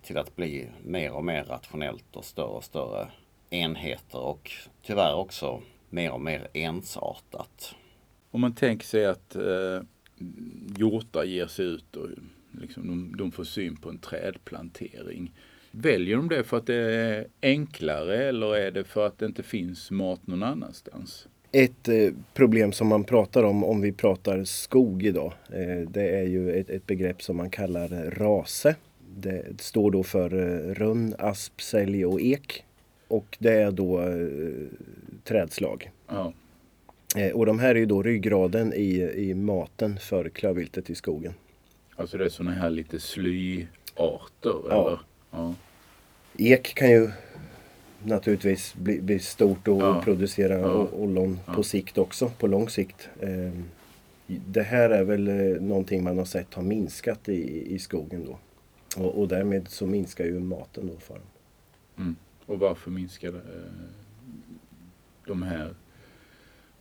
till 0.02 0.18
att 0.18 0.36
bli 0.36 0.68
mer 0.84 1.12
och 1.12 1.26
mer 1.26 1.44
rationellt 1.44 2.16
och 2.16 2.26
större 2.26 2.46
och 2.46 2.64
större 2.64 3.08
enheter 3.50 4.20
och 4.20 4.52
tyvärr 4.82 5.16
också 5.16 5.62
mer 5.90 6.12
och 6.12 6.22
mer 6.22 6.48
ensartat. 6.54 7.76
Om 8.32 8.42
man 8.42 8.54
tänker 8.54 8.86
sig 8.86 9.06
att 9.06 9.36
eh, 9.36 9.82
hjortar 10.78 11.24
ger 11.24 11.48
sig 11.48 11.66
ut 11.66 11.96
och 11.96 12.08
liksom, 12.52 12.88
de, 12.88 13.18
de 13.18 13.32
får 13.32 13.44
syn 13.44 13.76
på 13.76 13.90
en 13.90 13.98
trädplantering. 13.98 15.32
Väljer 15.72 16.18
de 16.18 16.30
det 16.30 16.44
för 16.44 16.58
att 16.58 16.68
det 16.68 16.76
är 16.76 17.28
enklare 17.42 18.30
eller 18.30 18.56
är 18.56 18.72
det 18.72 18.84
för 18.84 19.06
att 19.06 19.18
det 19.20 19.26
inte 19.26 19.44
finns 19.44 19.92
mat 19.92 20.28
någon 20.28 20.44
annanstans? 20.44 21.28
Ett 21.52 21.88
eh, 21.88 22.12
problem 22.34 22.72
som 22.72 22.88
man 22.88 23.04
pratar 23.04 23.44
om, 23.44 23.64
om 23.64 23.82
vi 23.82 23.92
pratar 23.92 24.44
skog 24.44 25.04
idag, 25.04 25.34
eh, 25.50 25.90
det 25.90 26.10
är 26.10 26.24
ju 26.24 26.52
ett, 26.52 26.70
ett, 26.70 26.88
begrepp 26.88 27.22
som 27.22 27.38
man 27.38 27.50
kallar 27.50 28.12
rase. 28.12 28.76
Det 29.18 29.62
står 29.62 29.92
då 29.92 30.04
för 30.04 30.34
eh, 30.34 30.74
rönn, 30.74 31.16
asp, 31.20 31.62
sälj 31.62 32.06
och 32.06 32.22
ek. 32.22 32.66
Och 33.08 33.38
det 33.40 33.54
är 33.54 33.72
då 33.72 34.02
trädslag. 35.24 35.92
Ja. 36.08 36.34
Och 37.34 37.46
de 37.46 37.60
här 37.60 37.70
är 37.70 37.80
ju 37.80 37.86
då 37.86 38.04
ryggraden 38.04 38.74
i, 38.74 39.12
i 39.16 39.34
maten 39.34 39.98
för 40.00 40.30
klövviltet 40.30 40.90
i 40.90 40.96
skogen. 40.96 41.34
Alltså 41.96 42.18
det 42.18 42.26
är 42.26 42.30
sådana 42.30 42.56
här 42.56 42.70
lite 42.70 43.00
slyarter? 43.00 43.68
Ja. 44.44 44.88
Eller? 44.88 45.00
ja. 45.32 45.56
Ek 46.38 46.76
kan 46.76 46.92
ju 46.92 47.10
naturligtvis 48.04 48.76
bli, 48.76 49.02
bli 49.02 49.20
stort 49.20 49.68
och 49.68 49.82
ja. 49.82 50.02
producera 50.04 50.60
ja. 50.60 50.88
ollon 50.94 51.40
på 51.46 51.64
sikt 51.64 51.98
också, 51.98 52.32
på 52.40 52.48
lång 52.48 52.70
sikt. 52.70 53.10
Eh, 53.20 53.52
det 54.28 54.64
här 54.64 54.90
är 54.90 55.04
väl 55.04 55.28
eh, 55.28 55.62
någonting 55.62 56.04
man 56.04 56.18
har 56.18 56.26
sett 56.26 56.54
har 56.54 56.64
minskat 56.64 57.30
i, 57.30 57.74
i 57.76 57.80
skogen 57.80 58.26
då. 58.26 58.38
Och, 58.98 59.22
och 59.22 59.28
därmed 59.28 59.68
så 59.68 59.88
minskar 59.88 60.26
ju 60.26 60.40
maten 60.40 60.88
då 60.88 61.00
för 61.00 61.14
dem. 61.14 61.24
Mm. 61.98 62.16
Och 62.46 62.60
varför 62.60 62.92
minskar 62.92 63.30
eh, 63.30 63.42
de 65.26 65.44
här 65.44 65.76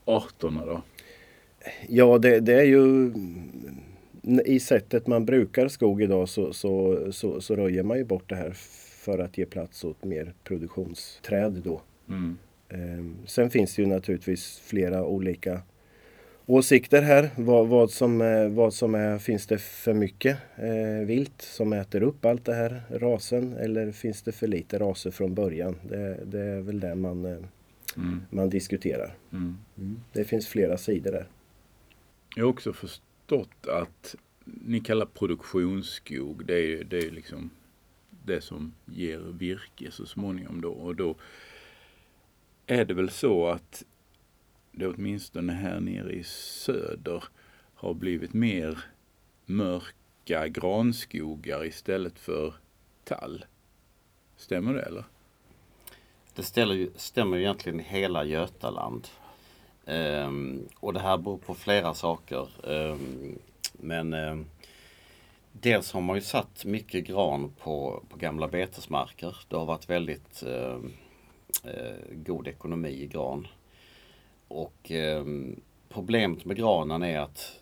arterna 0.05 0.67
då? 0.67 0.83
Ja, 1.89 2.19
det, 2.19 2.41
det, 2.41 2.55
är 2.55 2.65
ju 2.65 3.13
i 4.45 4.61
sättet 4.61 5.07
man 5.07 5.25
brukar 5.25 5.69
skog 5.69 6.03
idag 6.03 6.29
så, 6.29 6.53
så, 6.53 6.99
så, 7.13 7.41
så 7.41 7.57
röjer 7.57 7.83
man 7.83 7.99
ju 7.99 8.05
bort 8.05 8.29
det 8.29 8.37
här 8.37 8.51
för 9.05 9.19
att 9.19 9.39
ge 9.39 9.47
plats 9.47 9.85
åt 9.85 10.05
mer 10.05 10.35
produktionsträd 10.45 11.53
då. 11.65 11.81
Mm. 12.09 12.39
Ehm, 12.69 13.17
sen 13.27 13.51
finns 13.51 13.77
det 13.77 13.83
ju 13.83 13.89
naturligtvis 13.89 14.59
flera 14.59 15.05
olika 15.05 15.61
åsikter 16.47 17.03
här. 17.03 17.31
Vad, 17.37 17.69
vad, 17.69 17.91
som, 17.91 18.21
är, 18.21 18.49
vad 18.49 18.75
som 18.75 18.95
är, 18.95 19.19
finns 19.19 19.47
det 19.47 19.59
för 19.59 19.95
mycket 19.95 20.39
eh, 20.57 21.07
vilt 21.07 21.43
som 21.43 21.73
äter 21.73 22.03
upp 22.03 22.25
allt 22.25 22.45
det 22.45 22.55
här 22.55 22.83
rasen 22.91 23.57
eller 23.57 23.93
finns 23.93 24.23
det 24.23 24.33
för 24.33 24.47
lite 24.47 24.79
raser 24.79 25.11
från 25.11 25.35
början? 25.35 25.77
Det, 25.89 26.25
det 26.25 26.41
är 26.41 26.61
väl 26.61 26.81
det 26.81 26.95
man, 26.95 27.25
eh, 27.25 27.37
mm. 27.97 28.23
man 28.31 28.51
diskuterar. 28.51 29.17
Mm. 29.33 29.57
mm. 29.79 30.01
Det 30.13 30.25
finns 30.25 30.49
flera 30.49 30.77
sidor 30.77 31.13
där. 31.13 31.27
Jag 32.37 32.45
har 32.45 32.51
också 32.51 32.73
förstått 32.73 33.67
att 33.69 34.15
ni 34.45 34.81
kallar 34.81 35.07
produktionsskog, 35.07 36.47
det 36.47 36.55
är, 36.55 36.85
det 36.85 36.99
är 36.99 37.11
liksom 37.11 37.51
det 38.25 38.41
som 38.41 38.75
ger 38.85 39.19
virke 39.19 39.91
så 39.91 40.07
småningom 40.07 40.61
då. 40.61 40.73
Och 40.73 40.97
då 40.97 41.15
är 42.67 42.85
det 42.85 42.95
väl 42.95 43.11
så 43.11 43.47
att 43.47 43.85
det 44.77 44.87
åtminstone 44.87 45.53
här 45.53 45.81
nere 45.81 46.13
i 46.13 46.25
söder 46.25 47.25
har 47.75 47.95
blivit 47.95 48.33
mer 48.33 48.79
mörka 49.47 50.49
granskogar 50.49 51.65
istället 51.65 52.19
för 52.19 52.55
tall. 53.05 53.45
Stämmer 54.37 54.75
det 54.75 54.83
eller? 54.83 55.05
Det 56.35 56.43
ställer, 56.43 56.89
stämmer 56.97 57.37
egentligen 57.37 57.79
hela 57.79 58.25
Götaland. 58.25 59.09
Um, 59.87 60.69
och 60.81 60.93
det 60.93 61.01
här 61.01 61.19
beror 61.19 61.39
på 61.39 61.55
flera 61.55 61.95
saker. 61.95 62.49
Um, 62.63 63.39
men 63.73 64.15
um, 64.15 64.47
Dels 65.53 65.93
har 65.93 66.01
man 66.01 66.17
ju 66.17 66.23
satt 66.23 66.65
mycket 66.65 67.07
gran 67.07 67.53
på, 67.59 68.03
på 68.09 68.17
gamla 68.17 68.49
betesmarker. 68.49 69.37
Det 69.49 69.57
har 69.57 69.67
varit 69.67 69.91
väldigt 69.91 70.43
uh, 70.47 70.79
god 72.13 72.49
ekonomi 72.49 72.89
i 72.89 73.07
gran. 73.07 73.47
Och 74.55 74.91
eh, 74.91 75.25
problemet 75.89 76.45
med 76.45 76.57
granen 76.57 77.03
är 77.03 77.19
att 77.19 77.61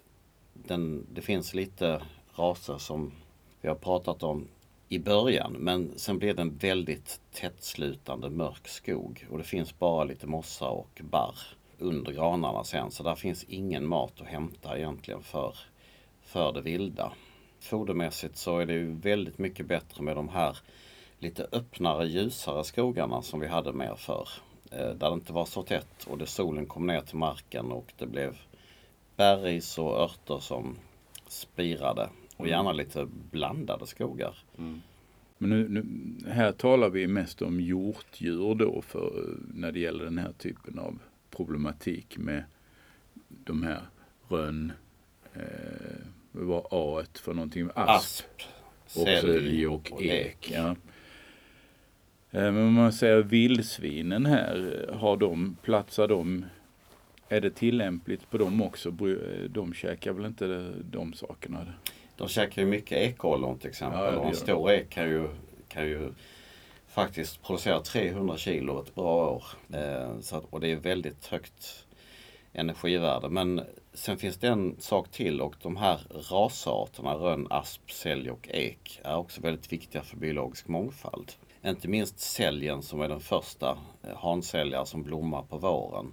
den, 0.52 1.06
det 1.12 1.20
finns 1.20 1.54
lite 1.54 2.02
raser 2.34 2.78
som 2.78 3.12
vi 3.60 3.68
har 3.68 3.74
pratat 3.74 4.22
om 4.22 4.48
i 4.88 4.98
början 4.98 5.52
men 5.52 5.92
sen 5.96 6.18
blir 6.18 6.34
det 6.34 6.42
en 6.42 6.56
väldigt 6.56 7.20
tättslutande 7.32 8.30
mörk 8.30 8.68
skog 8.68 9.26
och 9.30 9.38
det 9.38 9.44
finns 9.44 9.78
bara 9.78 10.04
lite 10.04 10.26
mossa 10.26 10.68
och 10.68 11.00
barr 11.02 11.38
under 11.78 12.12
granarna 12.12 12.64
sen 12.64 12.90
så 12.90 13.02
där 13.02 13.14
finns 13.14 13.44
ingen 13.44 13.86
mat 13.86 14.20
att 14.20 14.26
hämta 14.26 14.78
egentligen 14.78 15.22
för, 15.22 15.56
för 16.22 16.52
det 16.52 16.60
vilda 16.60 17.12
fodermässigt 17.60 18.36
så 18.36 18.58
är 18.58 18.66
det 18.66 18.72
ju 18.72 18.94
väldigt 18.94 19.38
mycket 19.38 19.66
bättre 19.66 20.02
med 20.02 20.16
de 20.16 20.28
här 20.28 20.58
lite 21.18 21.46
öppnare 21.52 22.06
ljusare 22.06 22.64
skogarna 22.64 23.22
som 23.22 23.40
vi 23.40 23.46
hade 23.46 23.72
mer 23.72 23.94
förr. 23.94 24.28
Eh, 24.76 24.90
där 24.94 25.08
det 25.08 25.14
inte 25.14 25.32
var 25.32 25.46
så 25.46 25.62
tätt 25.62 26.04
och 26.06 26.18
det 26.18 26.26
solen 26.26 26.66
kom 26.66 26.86
ner 26.86 27.00
till 27.00 27.16
marken 27.16 27.72
och 27.72 27.92
det 27.98 28.06
blev 28.06 28.36
bergris 29.16 29.78
och 29.78 30.00
örter 30.00 30.38
som 30.38 30.76
spirade. 31.28 32.08
Och 32.36 32.48
gärna 32.48 32.72
lite 32.72 33.08
blandade 33.30 33.86
skogar. 33.86 34.36
Men 35.38 35.50
nu, 35.50 35.68
nu, 35.68 35.84
här 36.30 36.52
talar 36.52 36.90
vi 36.90 37.06
mest 37.06 37.42
om 37.42 37.60
hjortdjur 37.60 38.54
då 38.54 38.82
för 38.82 39.36
när 39.54 39.72
det 39.72 39.80
gäller 39.80 40.04
den 40.04 40.18
här 40.18 40.32
typen 40.32 40.78
av 40.78 40.98
problematik 41.30 42.18
med 42.18 42.44
de 43.28 43.62
här 43.62 43.82
rönn, 44.28 44.72
eh, 45.34 45.42
vad 46.32 46.46
var 46.46 46.66
A 46.70 47.04
för 47.14 47.34
någonting? 47.34 47.68
Asp, 47.74 48.24
Asp, 48.86 48.98
och 49.00 49.06
sälj 49.06 49.66
och 49.66 50.02
ek. 50.02 50.50
Ja. 50.54 50.76
Eh, 52.32 52.52
Men 52.52 52.56
om 52.66 52.72
man 52.72 52.92
säger 52.92 53.22
vildsvinen 53.22 54.26
här, 54.26 54.86
har 54.92 55.16
de, 55.16 55.56
platsar 55.62 56.08
de, 56.08 56.44
är 57.28 57.40
det 57.40 57.50
tillämpligt 57.50 58.30
på 58.30 58.38
dem 58.38 58.62
också? 58.62 58.90
Bry- 58.90 59.48
De 59.48 59.74
käkar 59.74 60.12
väl 60.12 60.24
inte 60.26 60.72
de 60.90 61.12
sakerna? 61.12 61.66
De 62.16 62.28
käkar 62.28 62.62
ju 62.62 62.68
mycket 62.68 62.98
ekollon 62.98 63.58
till 63.58 63.68
exempel. 63.70 64.00
Ja, 64.00 64.16
och 64.16 64.26
en 64.26 64.34
stor 64.36 64.70
ek 64.70 64.90
kan 64.90 65.08
ju, 65.08 65.28
kan 65.68 65.86
ju 65.88 66.12
faktiskt 66.88 67.42
producera 67.42 67.80
300 67.80 68.36
kilo 68.36 68.82
ett 68.82 68.94
bra 68.94 69.30
år. 69.30 69.44
Eh, 69.78 70.20
så 70.20 70.36
att, 70.36 70.44
och 70.50 70.60
det 70.60 70.72
är 70.72 70.76
väldigt 70.76 71.26
högt 71.26 71.86
energivärde. 72.52 73.28
Men 73.28 73.60
sen 73.92 74.16
finns 74.18 74.36
det 74.36 74.48
en 74.48 74.76
sak 74.78 75.10
till 75.10 75.40
och 75.40 75.54
de 75.62 75.76
här 75.76 76.00
rasarterna, 76.30 77.14
rönn, 77.14 77.46
asp, 77.50 77.90
sälj 77.90 78.30
och 78.30 78.48
ek, 78.50 79.00
är 79.04 79.16
också 79.16 79.40
väldigt 79.40 79.72
viktiga 79.72 80.02
för 80.02 80.16
biologisk 80.16 80.68
mångfald. 80.68 81.32
Inte 81.64 81.88
minst 81.88 82.18
säljen 82.18 82.82
som 82.82 83.00
är 83.00 83.08
den 83.08 83.20
första 83.20 83.78
eh, 84.02 84.16
hansäljare 84.16 84.86
som 84.86 85.02
blommar 85.02 85.42
på 85.42 85.58
våren. 85.58 86.12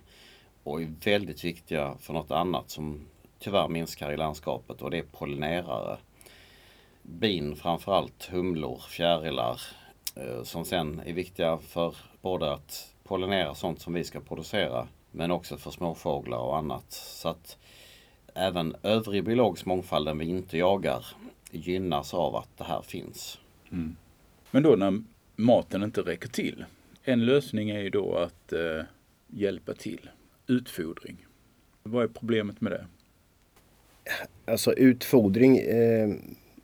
Och 0.64 0.82
är 0.82 0.94
väldigt 1.06 1.44
viktiga 1.44 1.96
för 2.00 2.14
något 2.14 2.32
annat 2.32 2.70
som 2.70 3.08
tyvärr 3.40 3.68
minskar 3.68 4.12
i 4.12 4.18
landskapet 4.18 4.82
och 4.82 4.92
det 4.92 4.98
är 4.98 5.04
pollinerare. 5.04 5.98
Bin 7.02 7.56
framförallt, 7.56 8.26
humlor, 8.32 8.82
fjärilar 8.90 9.62
eh, 10.16 10.44
som 10.44 10.66
sen 10.66 11.02
är 11.06 11.14
viktiga 11.14 11.58
för 11.58 11.96
både 12.22 12.54
att 12.54 12.94
pollinera 13.04 13.56
sånt 13.56 13.82
som 13.82 13.94
vi 13.94 14.04
ska 14.04 14.20
producera 14.20 14.88
men 15.12 15.32
också 15.32 15.58
för 15.58 15.72
småfåglar 15.72 16.38
och 16.38 16.58
annat. 16.58 16.92
Så 16.92 17.30
att 17.30 17.58
även 18.34 18.76
övrig 18.84 19.24
biologisk 19.24 19.66
mångfald 19.66 20.08
den 20.08 20.18
vi 20.18 20.26
inte 20.26 20.58
jagar 20.58 21.06
gynnas 21.52 22.14
av 22.14 22.36
att 22.36 22.58
det 22.58 22.64
här 22.64 22.82
finns. 22.82 23.40
Mm. 23.72 23.96
Men 24.52 24.64
då 24.64 24.76
när 24.76 25.04
maten 25.40 25.84
inte 25.84 26.02
räcker 26.02 26.30
till. 26.30 26.66
En 27.04 27.26
lösning 27.26 27.70
är 27.70 27.80
ju 27.80 27.90
då 27.90 28.16
att 28.16 28.54
eh, 28.54 28.82
hjälpa 29.28 29.74
till. 29.74 30.10
Utfodring. 30.48 31.26
Vad 31.84 32.04
är 32.04 32.08
problemet 32.08 32.62
med 32.62 32.72
det? 32.72 32.86
Alltså 34.46 34.74
utfodring, 34.74 35.58
eh, 35.58 36.10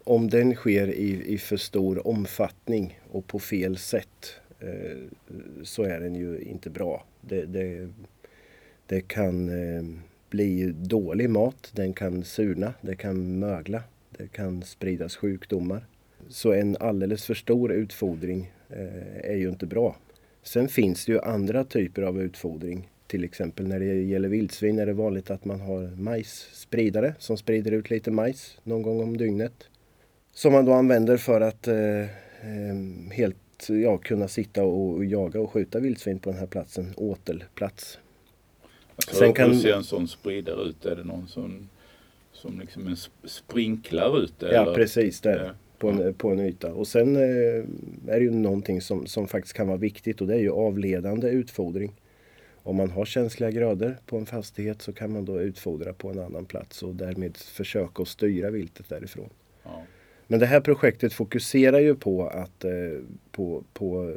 om 0.03 0.29
den 0.29 0.55
sker 0.55 0.87
i, 0.87 1.33
i 1.33 1.37
för 1.37 1.57
stor 1.57 2.07
omfattning 2.07 2.99
och 3.11 3.27
på 3.27 3.39
fel 3.39 3.77
sätt 3.77 4.35
eh, 4.59 4.97
så 5.63 5.83
är 5.83 5.99
den 5.99 6.15
ju 6.15 6.39
inte 6.39 6.69
bra. 6.69 7.05
Det, 7.21 7.45
det, 7.45 7.89
det 8.85 9.01
kan 9.01 9.49
eh, 9.49 9.83
bli 10.29 10.73
dålig 10.75 11.29
mat, 11.29 11.71
den 11.73 11.93
kan 11.93 12.23
surna, 12.23 12.73
det 12.81 12.95
kan 12.95 13.39
mögla, 13.39 13.83
det 14.09 14.27
kan 14.27 14.63
spridas 14.63 15.15
sjukdomar. 15.15 15.85
Så 16.29 16.53
en 16.53 16.77
alldeles 16.79 17.25
för 17.25 17.33
stor 17.33 17.71
utfodring 17.71 18.51
är 19.23 19.35
ju 19.35 19.49
inte 19.49 19.65
bra. 19.65 19.95
Sen 20.43 20.67
finns 20.67 21.05
det 21.05 21.11
ju 21.11 21.19
andra 21.19 21.63
typer 21.63 22.01
av 22.01 22.21
utfodring. 22.21 22.89
Till 23.07 23.23
exempel 23.23 23.67
när 23.67 23.79
det 23.79 23.85
gäller 23.85 24.29
vildsvin 24.29 24.79
är 24.79 24.85
det 24.85 24.93
vanligt 24.93 25.31
att 25.31 25.45
man 25.45 25.61
har 25.61 26.01
majsspridare 26.01 27.15
som 27.19 27.37
sprider 27.37 27.71
ut 27.71 27.89
lite 27.89 28.11
majs 28.11 28.57
någon 28.63 28.81
gång 28.81 29.01
om 29.01 29.17
dygnet. 29.17 29.69
Som 30.33 30.53
man 30.53 30.65
då 30.65 30.73
använder 30.73 31.17
för 31.17 31.41
att 31.41 31.67
eh, 31.67 31.99
eh, 31.99 32.07
helt 33.11 33.37
ja, 33.67 33.97
kunna 33.97 34.27
sitta 34.27 34.63
och 34.63 35.05
jaga 35.05 35.39
och 35.41 35.51
skjuta 35.51 35.79
vildsvin 35.79 36.19
på 36.19 36.29
den 36.29 36.39
här 36.39 36.47
platsen, 36.47 36.93
åtelplats. 36.97 37.99
Alltså, 38.95 39.15
Sen 39.15 39.27
Hur 39.27 39.33
kan- 39.33 39.59
ser 39.59 39.73
en 39.73 39.83
sån 39.83 40.07
spridare 40.07 40.61
ut? 40.69 40.85
Är 40.85 40.95
det 40.95 41.03
någon 41.03 41.27
som, 41.27 41.69
som 42.33 42.59
liksom 42.59 42.87
en 42.87 42.97
sprinklar 43.23 44.23
ut 44.23 44.39
det? 44.39 44.53
Ja 44.53 44.61
eller? 44.61 44.73
precis, 44.75 45.21
det 45.21 45.43
Ja. 45.45 45.51
På 45.77 45.89
en, 45.89 46.13
på 46.13 46.29
en 46.29 46.39
yta. 46.39 46.73
Och 46.73 46.87
sen 46.87 47.15
eh, 47.15 47.63
är 48.07 48.19
det 48.19 48.23
ju 48.23 48.31
någonting 48.31 48.81
som, 48.81 49.07
som 49.07 49.27
faktiskt 49.27 49.55
kan 49.55 49.67
vara 49.67 49.77
viktigt 49.77 50.21
och 50.21 50.27
det 50.27 50.35
är 50.35 50.39
ju 50.39 50.51
avledande 50.51 51.29
utfodring. 51.29 51.93
Om 52.63 52.75
man 52.75 52.89
har 52.89 53.05
känsliga 53.05 53.51
grödor 53.51 53.97
på 54.05 54.17
en 54.17 54.25
fastighet 54.25 54.81
så 54.81 54.93
kan 54.93 55.11
man 55.11 55.25
då 55.25 55.41
utfodra 55.41 55.93
på 55.93 56.09
en 56.09 56.19
annan 56.19 56.45
plats 56.45 56.83
och 56.83 56.95
därmed 56.95 57.37
försöka 57.37 58.01
att 58.01 58.07
styra 58.07 58.49
viltet 58.49 58.89
därifrån. 58.89 59.29
Ja. 59.63 59.83
Men 60.27 60.39
det 60.39 60.45
här 60.45 60.59
projektet 60.59 61.13
fokuserar 61.13 61.79
ju 61.79 61.95
på 61.95 62.27
att 62.27 62.63
eh, 62.63 62.71
på, 63.31 63.63
på, 63.73 64.15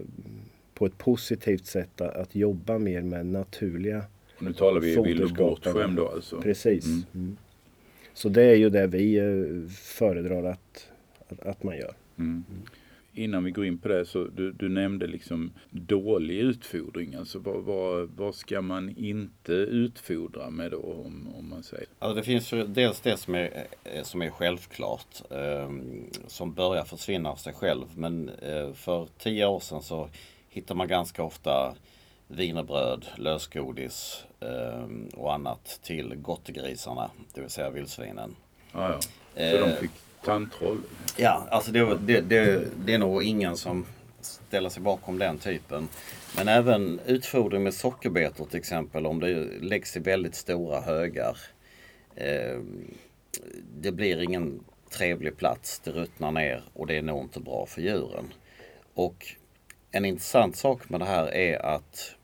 på 0.75 0.87
ett 0.87 0.99
positivt 0.99 1.67
sätt 1.67 2.01
att, 2.01 2.35
jobba 2.35 2.79
mer 2.79 3.03
med 3.03 3.27
naturliga 3.27 4.05
Och 4.37 4.43
nu 4.43 4.53
talar 4.53 4.81
vi 4.81 5.03
vild 5.03 5.23
och 5.23 5.31
bortskämd 5.31 5.97
då 5.97 6.09
alltså. 6.09 6.41
Precis. 6.41 6.87
Mm. 6.87 7.05
Mm. 7.15 7.37
Så 8.15 8.29
det 8.29 8.43
är 8.43 8.55
ju 8.55 8.71
det 8.71 8.87
vi 8.87 9.17
eh, 9.17 9.71
föredrar 9.71 10.45
att, 10.45 10.88
att, 11.33 11.47
att 11.47 11.63
man 11.63 11.77
gör. 11.77 11.95
Mm. 12.19 12.45
Innan 13.13 13.45
vi 13.45 13.51
går 13.51 13.67
in 13.67 13.79
på 13.79 13.89
det 13.89 14.05
så 14.07 14.25
du, 14.25 14.53
du 14.53 14.69
nämnde 14.69 15.07
liksom 15.07 15.53
dålig 15.71 16.39
utfodring. 16.39 17.15
Alltså 17.15 17.39
vad, 17.39 17.65
vad, 17.65 18.11
vad 18.17 18.35
ska 18.35 18.61
man 18.61 18.97
inte 18.97 19.53
utfodra 19.53 20.51
med 20.51 20.71
då 20.71 20.79
om, 20.79 21.29
om 21.39 21.49
man 21.49 21.63
säger? 21.63 21.87
Alltså 21.99 22.15
det 22.15 22.23
finns 22.23 22.53
ju 22.53 22.67
dels 22.67 23.01
det 23.01 23.17
som 23.17 23.35
är, 23.35 23.67
eh, 23.85 24.03
som 24.03 24.23
är 24.23 24.31
självklart. 24.31 25.23
Eh, 25.31 25.71
som 26.27 26.55
börjar 26.55 26.85
försvinna 26.85 27.31
av 27.31 27.37
sig 27.37 27.53
själv. 27.53 27.85
Men 27.95 28.29
eh, 28.29 28.73
för 28.73 29.09
tio 29.19 29.47
år 29.47 29.61
sedan 29.61 29.83
så 29.83 30.09
hittar 30.49 30.75
man 30.75 30.89
ganska 30.89 31.23
ofta 31.23 31.75
wienerbröd, 32.27 33.07
lösgodis 33.17 34.25
eh, 34.41 34.87
och 35.15 35.35
annat 35.35 35.81
till 35.83 36.15
gottegrisarna. 36.15 37.11
Det 37.35 37.41
vill 37.41 37.51
säga 37.51 37.71
vildsvinen. 37.71 38.37
Ja, 38.73 38.93
ja. 38.93 39.01
Så 39.01 39.09
Eh, 39.39 39.69
de 39.69 39.77
fick 39.77 39.91
tandtroll. 40.25 40.79
Ja, 41.17 41.47
alltså 41.51 41.73
det, 41.73 41.99
det, 42.07 42.21
det, 42.21 42.69
det 42.85 42.95
är 42.95 42.99
nog 42.99 43.23
ingen 43.23 43.57
som 43.57 43.87
ställer 44.21 44.69
sig 44.69 44.83
bakom 44.83 45.19
den 45.19 45.39
typen. 45.39 45.89
Men 46.37 46.49
även 46.49 47.01
utfodring 47.07 47.63
med 47.63 47.75
sockerbetor 47.75 48.47
till 48.47 48.59
exempel 48.59 49.07
om 49.07 49.21
det 49.21 49.35
läggs 49.61 49.97
i 49.97 50.01
väldigt 50.01 50.35
stora 50.35 50.81
högar. 50.81 51.39
Eh, 52.17 52.61
det 53.81 53.93
blir 53.93 54.23
ingen 54.23 54.65
trevlig 54.91 55.37
plats, 55.37 55.81
det 55.85 55.91
ruttnar 55.91 56.33
ner 56.33 56.63
och 56.73 56.87
det 56.87 56.97
är 56.97 57.03
nog 57.03 57.23
inte 57.23 57.41
bra 57.41 57.67
för 57.67 57.83
djuren. 57.83 58.33
Och 58.95 59.27
en 59.91 60.05
intressant 60.05 60.57
sak 60.57 60.89
med 60.89 61.01
det 61.01 61.07
här 61.07 61.35
är 61.35 61.67
att 61.67 62.15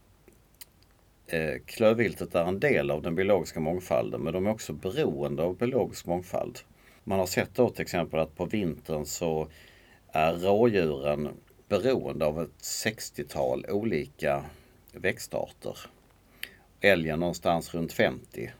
eh, 1.26 1.54
klövviltet 1.66 2.34
är 2.34 2.44
en 2.44 2.60
del 2.60 2.90
av 2.90 3.02
den 3.02 3.14
biologiska 3.14 3.60
mångfalden 3.60 4.20
men 4.20 4.32
de 4.32 4.46
är 4.46 4.50
också 4.50 4.72
beroende 4.72 5.42
av 5.42 5.56
biologisk 5.56 6.06
mångfald. 6.06 6.58
Man 7.04 7.18
har 7.18 7.26
sett 7.26 7.54
då 7.54 7.70
till 7.70 7.82
exempel 7.82 8.20
att 8.20 8.36
på 8.36 8.44
vintern 8.44 9.06
så 9.06 9.48
är 10.08 10.32
rådjuren 10.32 11.28
beroende 11.68 12.26
av 12.26 12.42
ett 12.42 12.62
60-tal 12.62 13.66
olika 13.68 14.44
växtarter. 14.92 15.78
Älgen 16.80 17.20
någonstans 17.20 17.74
runt 17.74 17.92
50. 17.92 18.52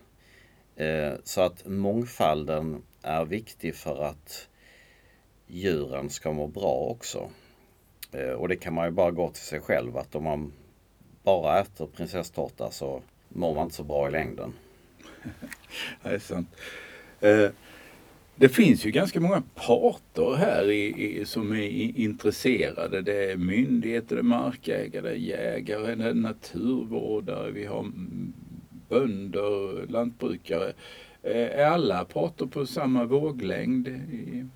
Eh, 0.76 1.12
så 1.24 1.40
att 1.40 1.66
mångfalden 1.66 2.82
är 3.02 3.24
viktig 3.24 3.74
för 3.74 4.04
att 4.04 4.48
djuren 5.46 6.10
ska 6.10 6.32
må 6.32 6.46
bra 6.46 6.74
också. 6.74 7.30
Eh, 8.12 8.30
och 8.30 8.48
det 8.48 8.56
kan 8.56 8.74
man 8.74 8.84
ju 8.84 8.90
bara 8.90 9.10
gå 9.10 9.30
till 9.30 9.42
sig 9.42 9.60
själv 9.60 9.96
att 9.96 10.14
om 10.14 10.24
man 10.24 10.52
bara 11.22 11.60
äter 11.60 11.86
prinsesstårta 11.86 12.70
så 12.70 13.02
mår 13.28 13.54
man 13.54 13.64
inte 13.64 13.76
så 13.76 13.84
bra 13.84 14.08
i 14.08 14.10
längden. 14.10 14.54
Det 16.02 16.08
är 16.08 16.18
sant. 16.18 16.48
Eh, 17.20 17.50
det 18.36 18.48
finns 18.48 18.86
ju 18.86 18.90
ganska 18.90 19.20
många 19.20 19.42
parter 19.54 20.34
här 20.36 20.70
i, 20.70 21.20
i, 21.20 21.24
som 21.24 21.52
är 21.52 21.56
i, 21.56 21.92
intresserade. 21.96 23.02
Det 23.02 23.30
är 23.30 23.36
myndigheter, 23.36 24.16
det 24.16 24.20
är 24.20 24.22
markägare, 24.22 25.02
det 25.02 25.10
är 25.10 25.14
jägare, 25.14 25.94
det 25.94 26.04
är 26.04 26.14
naturvårdare, 26.14 27.50
vi 27.50 27.66
har 27.66 27.92
bönder, 28.88 29.86
lantbrukare. 29.86 30.72
Eh, 31.22 31.60
är 31.60 31.64
alla 31.64 32.04
parter 32.04 32.46
på 32.46 32.66
samma 32.66 33.04
våglängd 33.04 33.88
i, 33.88 34.46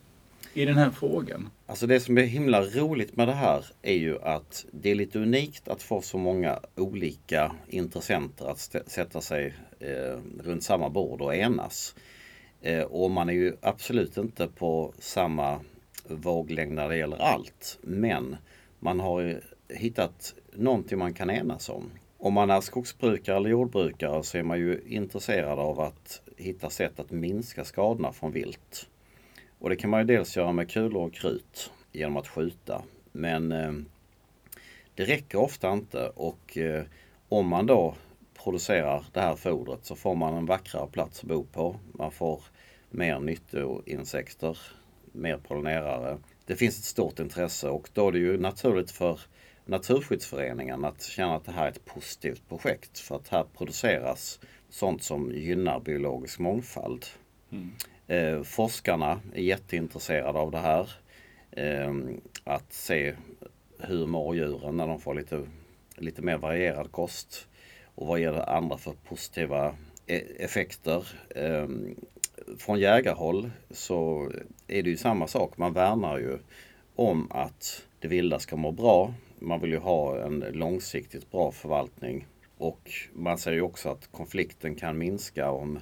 i 0.55 0.65
den 0.65 0.77
här 0.77 0.91
frågan? 0.91 1.51
Alltså 1.67 1.87
det 1.87 2.01
som 2.01 2.19
är 2.19 2.23
himla 2.23 2.63
roligt 2.63 3.17
med 3.17 3.29
det 3.29 3.35
här 3.35 3.65
är 3.83 3.95
ju 3.95 4.19
att 4.23 4.67
det 4.71 4.91
är 4.91 4.95
lite 4.95 5.19
unikt 5.19 5.69
att 5.69 5.83
få 5.83 6.01
så 6.01 6.19
många 6.19 6.59
olika 6.77 7.53
intressenter 7.69 8.51
att 8.51 8.77
sätta 8.87 9.21
sig 9.21 9.55
eh, 9.81 10.19
runt 10.45 10.63
samma 10.63 10.91
bord 10.91 11.21
och 11.21 11.35
enas. 11.35 11.95
Eh, 12.63 12.83
och 12.83 13.11
man 13.11 13.29
är 13.29 13.33
ju 13.33 13.57
absolut 13.63 14.17
inte 14.17 14.49
på 14.49 14.93
samma 14.99 15.61
våglängd 16.09 16.73
när 16.73 16.89
det 16.89 16.97
gäller 16.97 17.17
allt. 17.17 17.79
Men 17.83 18.37
man 18.79 19.01
har 19.01 19.21
ju 19.21 19.41
hittat 19.69 20.35
någonting 20.53 20.99
man 20.99 21.15
kan 21.15 21.31
enas 21.31 21.69
om. 21.69 21.91
Om 22.19 22.35
man 22.35 22.51
är 22.51 22.61
skogsbrukare 22.61 23.37
eller 23.37 23.51
jordbrukare 23.51 24.23
så 24.23 24.39
är 24.39 24.43
man 24.43 24.59
ju 24.59 24.81
intresserad 24.87 25.59
av 25.59 25.81
att 25.81 26.23
hitta 26.37 26.71
sätt 26.71 27.01
att 27.01 27.11
minska 27.11 27.65
skadorna 27.65 28.13
från 28.13 28.33
vilt. 28.33 28.89
Och 29.59 29.69
det 29.69 29.77
kan 29.77 29.91
man 29.91 30.01
ju 30.01 30.07
dels 30.07 30.37
göra 30.37 30.53
med 30.53 30.71
kulor 30.71 31.07
och 31.07 31.15
krut 31.15 31.71
genom 31.93 32.17
att 32.17 32.29
skjuta. 32.29 32.83
Men 33.13 33.53
eh, 33.53 33.73
det 34.95 35.05
räcker 35.05 35.39
ofta 35.39 35.73
inte 35.73 36.09
och 36.09 36.59
eh, 36.59 36.85
om 37.29 37.49
man 37.49 37.67
då 37.67 37.95
producerar 38.49 39.05
det 39.13 39.21
här 39.21 39.37
fodret 39.37 39.85
så 39.85 39.97
får 39.97 40.15
man 40.15 40.35
en 40.35 40.47
vackrare 40.47 40.87
plats 40.87 41.21
att 41.21 41.29
bo 41.29 41.45
på. 41.45 41.77
Man 41.93 42.11
får 42.11 42.43
mer 42.91 43.21
nyttoinsekter, 43.21 44.59
mer 45.13 45.37
pollinerare. 45.37 46.19
Det 46.47 46.57
finns 46.57 46.79
ett 46.79 46.85
stort 46.85 47.19
intresse 47.19 47.69
och 47.69 47.89
då 47.93 48.09
är 48.09 48.13
det 48.13 48.19
ju 48.19 48.39
naturligt 48.39 48.91
för 48.91 49.21
Naturskyddsföreningen 49.65 50.85
att 50.85 51.03
känna 51.03 51.37
att 51.37 51.45
det 51.45 51.53
här 51.53 51.65
är 51.65 51.71
ett 51.71 51.85
positivt 51.85 52.49
projekt 52.49 52.99
för 52.99 53.17
att 53.17 53.29
här 53.29 53.45
produceras 53.57 54.41
sånt 54.69 55.03
som 55.03 55.33
gynnar 55.33 55.81
biologisk 55.81 56.39
mångfald. 56.39 57.07
Mm. 57.51 57.71
Eh, 58.07 58.43
forskarna 58.43 59.21
är 59.35 59.43
jätteintresserade 59.43 60.39
av 60.39 60.51
det 60.51 60.59
här. 60.59 60.91
Eh, 61.51 61.95
att 62.45 62.73
se 62.73 63.15
hur 63.79 64.07
mår 64.07 64.37
djuren 64.37 64.77
när 64.77 64.87
de 64.87 65.01
får 65.01 65.15
lite, 65.15 65.47
lite 65.97 66.23
mer 66.23 66.39
varierad 66.39 66.93
kost. 66.93 67.48
Och 67.99 68.07
vad 68.07 68.21
ger 68.21 68.33
det 68.33 68.45
andra 68.45 68.79
för 68.79 68.93
positiva 68.93 69.75
e- 70.07 70.45
effekter. 70.45 71.09
Ehm, 71.35 71.95
från 72.59 72.81
jägarhåll 72.81 73.51
så 73.71 74.31
är 74.67 74.83
det 74.83 74.91
ju 74.91 74.97
samma 74.97 75.27
sak. 75.27 75.57
Man 75.57 75.73
värnar 75.73 76.19
ju 76.19 76.39
om 76.95 77.31
att 77.31 77.87
det 78.01 78.09
vilda 78.09 78.39
ska 78.39 78.57
må 78.57 78.73
bra. 78.73 79.15
Man 79.39 79.61
vill 79.61 79.71
ju 79.71 79.79
ha 79.79 80.21
en 80.21 80.45
långsiktigt 80.53 81.31
bra 81.31 81.53
förvaltning. 81.53 82.27
Och 82.59 82.91
man 83.13 83.39
säger 83.39 83.57
ju 83.57 83.63
också 83.63 83.89
att 83.89 84.13
konflikten 84.13 84.75
kan 84.75 84.99
minska 84.99 85.51
om, 85.51 85.79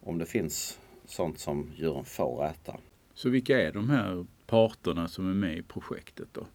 om 0.00 0.18
det 0.18 0.26
finns 0.26 0.78
sånt 1.04 1.38
som 1.38 1.72
djuren 1.76 2.04
får 2.04 2.46
äta. 2.46 2.76
Så 3.14 3.28
vilka 3.28 3.60
är 3.60 3.72
de 3.72 3.90
här 3.90 4.26
parterna 4.46 5.08
som 5.08 5.30
är 5.30 5.34
med 5.34 5.58
i 5.58 5.62
projektet 5.62 6.28
då? 6.32 6.46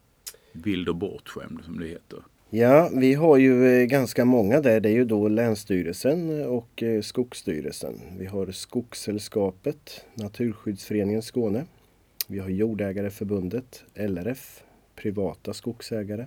Vild 0.52 0.90
och 0.90 0.96
bortskämd 0.96 1.64
som 1.64 1.80
det 1.80 1.88
heter. 1.88 2.24
Ja, 2.56 2.90
vi 2.94 3.14
har 3.14 3.38
ju 3.38 3.82
eh, 3.82 3.86
ganska 3.86 4.26
många 4.26 4.62
där. 4.62 4.80
Det 4.80 4.90
är 4.90 4.94
ju 4.94 5.06
då 5.06 5.28
Länsstyrelsen 5.28 6.42
eh, 6.42 6.48
och 6.48 6.84
eh, 6.84 7.02
Skogsstyrelsen. 7.02 8.02
Vi 8.18 8.26
har 8.26 8.52
Skogssällskapet, 8.52 10.06
Naturskyddsföreningen 10.14 11.22
Skåne. 11.22 11.66
Vi 12.28 12.40
har 12.40 12.50
Jordägareförbundet, 12.50 13.84
LRF, 13.96 14.64
privata 14.96 15.54
skogsägare, 15.54 16.26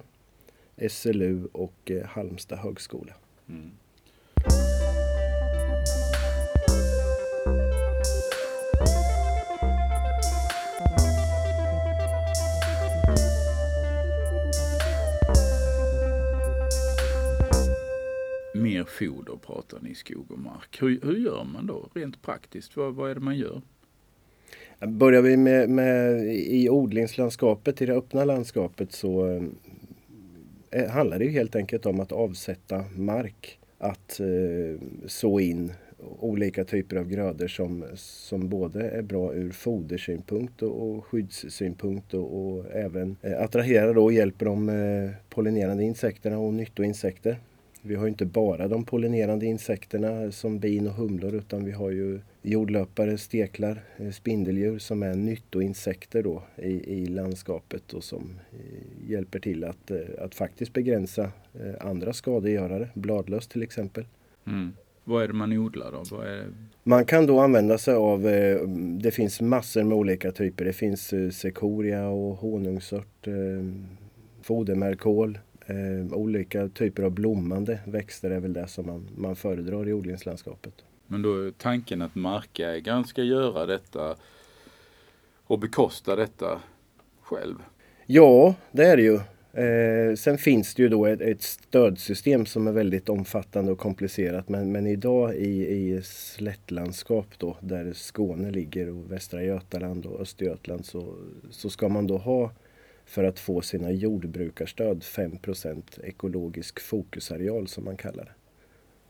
SLU 0.91 1.49
och 1.53 1.91
Halmstad 2.05 2.59
högskola. 2.59 3.13
Mm. 3.49 3.71
Foder 18.89 19.37
pratar 19.47 19.79
ni 19.83 19.95
skog 19.95 20.31
och 20.31 20.39
mark. 20.39 20.83
Hur, 20.83 21.01
hur 21.03 21.17
gör 21.17 21.45
man 21.45 21.67
då 21.67 21.89
rent 21.95 22.23
praktiskt? 22.23 22.77
Vad, 22.77 22.95
vad 22.95 23.11
är 23.11 23.15
det 23.15 23.21
man 23.21 23.37
gör? 23.37 23.63
Börjar 24.87 25.23
vi 25.23 25.37
med, 25.37 25.71
med, 25.71 26.25
i 26.35 26.69
odlingslandskapet, 26.71 27.83
i 27.83 27.87
det 27.87 27.95
öppna 27.95 28.25
landskapet 28.25 28.93
så 28.93 29.27
eh, 29.27 29.43
eh 30.71 30.91
handlar 30.91 31.19
det 31.19 31.29
helt 31.29 31.57
enkelt 31.57 31.87
om 31.87 32.01
att 32.01 32.13
avsätta 32.13 32.85
mark. 32.97 33.59
Att 33.79 34.21
eh, 34.21 34.81
så 35.07 35.41
in 35.41 35.73
olika 36.19 36.65
typer 36.65 36.97
av 36.97 37.09
grödor 37.09 37.49
som, 37.49 37.85
som 37.95 38.49
både 38.49 38.91
är 38.91 39.03
bra 39.03 39.35
ur 39.35 39.51
fodersynpunkt 39.51 40.63
och, 40.63 40.91
och 40.91 41.05
skyddssynpunkt 41.05 42.15
och, 42.15 42.47
och 42.47 42.67
även 42.73 43.17
eh, 43.23 43.43
attraherar 43.43 43.99
och 43.99 44.13
hjälper 44.13 44.47
de 44.47 44.69
eh, 44.69 45.11
pollinerande 45.29 45.85
insekterna 45.85 46.39
och 46.39 46.55
nyttoinsekter. 46.55 47.37
Vi 47.83 47.95
har 47.95 48.07
inte 48.07 48.27
bara 48.27 48.69
de 48.69 48.85
pollinerande 48.85 49.47
insekterna 49.47 50.33
som 50.33 50.59
bin 50.59 50.87
och 50.87 50.93
humlor 50.93 51.35
utan 51.35 51.65
vi 51.65 51.73
har 51.73 51.91
ju 51.91 52.21
jordlöpare, 52.43 53.19
steklar, 53.19 53.83
eh, 53.97 54.11
spindeldjur 54.11 54.79
som 54.79 55.03
är 55.03 55.15
nyttoinsekter 55.15 56.23
då 56.23 56.43
i, 56.57 57.03
i 57.03 57.07
landskapet 57.07 57.93
och 57.93 58.05
som 58.05 58.39
eh, 58.53 59.11
hjälper 59.11 59.39
till 59.39 59.65
att, 59.65 59.91
eh, 59.91 59.99
att 60.19 60.35
faktiskt 60.35 60.73
begränsa 60.73 61.31
andra 61.81 62.13
skadegörare, 62.13 62.89
bladlöss 62.95 63.49
till 63.49 63.63
exempel. 63.63 64.07
Mm. 64.47 64.73
Vad 65.05 65.23
är 65.23 65.29
det 65.29 65.35
man 65.35 65.53
odlar 65.53 65.93
då? 66.11 66.21
Är... 66.21 66.47
Man 66.83 67.05
kan 67.05 67.27
då 67.27 67.41
använda 67.41 67.79
sig 67.79 67.95
av, 67.95 68.23
det 69.03 69.11
finns 69.11 69.41
massor 69.41 69.85
med 69.85 69.99
olika 69.99 70.33
typer. 70.33 70.65
Det 70.65 70.73
finns 70.73 71.15
sekoria 71.33 72.09
och 72.09 72.37
honungsört, 72.37 73.29
fodermärkål, 74.43 75.39
Eh, 75.69 76.13
olika 76.13 76.69
typer 76.69 77.03
av 77.03 77.11
blommande 77.11 77.79
växter 77.85 78.31
är 78.31 78.41
väl 78.41 78.53
det 78.53 78.69
som 78.69 78.87
man, 78.87 79.09
man 79.17 79.37
föredrar 79.37 79.89
i 79.89 79.93
odlingslandskapet. 79.93 80.75
Men 81.07 81.23
då 81.23 81.47
är 81.47 81.51
tanken 81.51 82.03
att 82.03 82.15
markägaren 82.15 83.05
ska 83.05 83.23
göra 83.23 83.67
detta 83.67 84.17
och 85.45 85.59
bekosta 85.59 86.17
detta 86.17 86.61
själv? 87.23 87.55
Ja, 88.07 88.55
det 88.73 88.85
är 88.85 88.97
det 88.97 89.03
ju. 89.03 89.21
Eh, 89.53 90.15
sen 90.15 90.39
finns 90.39 90.75
det 90.75 90.83
ju 90.83 90.89
då 90.89 91.07
ett, 91.07 91.21
ett, 91.21 91.43
stödsystem 91.43 92.47
som 92.47 92.67
är 92.67 92.73
väldigt 92.73 93.09
omfattande 93.09 93.73
och 93.73 93.79
komplicerat. 93.79 94.49
Men, 94.49 94.73
men 94.73 94.87
idag 94.87 95.35
i, 95.35 95.69
i 95.69 96.03
slättlandskap 96.03 97.27
då, 97.39 97.57
där 97.61 97.93
Skåne 97.93 98.51
ligger 98.51 98.89
och 98.89 99.13
Västra 99.13 99.43
Götaland 99.43 100.07
och 100.07 100.21
Östergötland 100.21 100.87
så, 100.87 101.15
så 101.51 101.71
ska 101.71 101.89
man 101.89 102.07
då 102.07 102.19
ha 102.19 102.51
för 103.09 103.25
att 103.25 103.39
få 103.39 103.63
sina 103.63 103.91
jordbrukarstöd 103.91 105.03
5% 105.03 106.05
ekologisk 106.05 106.81
fokusareal 106.81 107.69
som 107.69 107.85
man 107.85 107.97
kallar 107.97 108.25
det. 108.25 108.35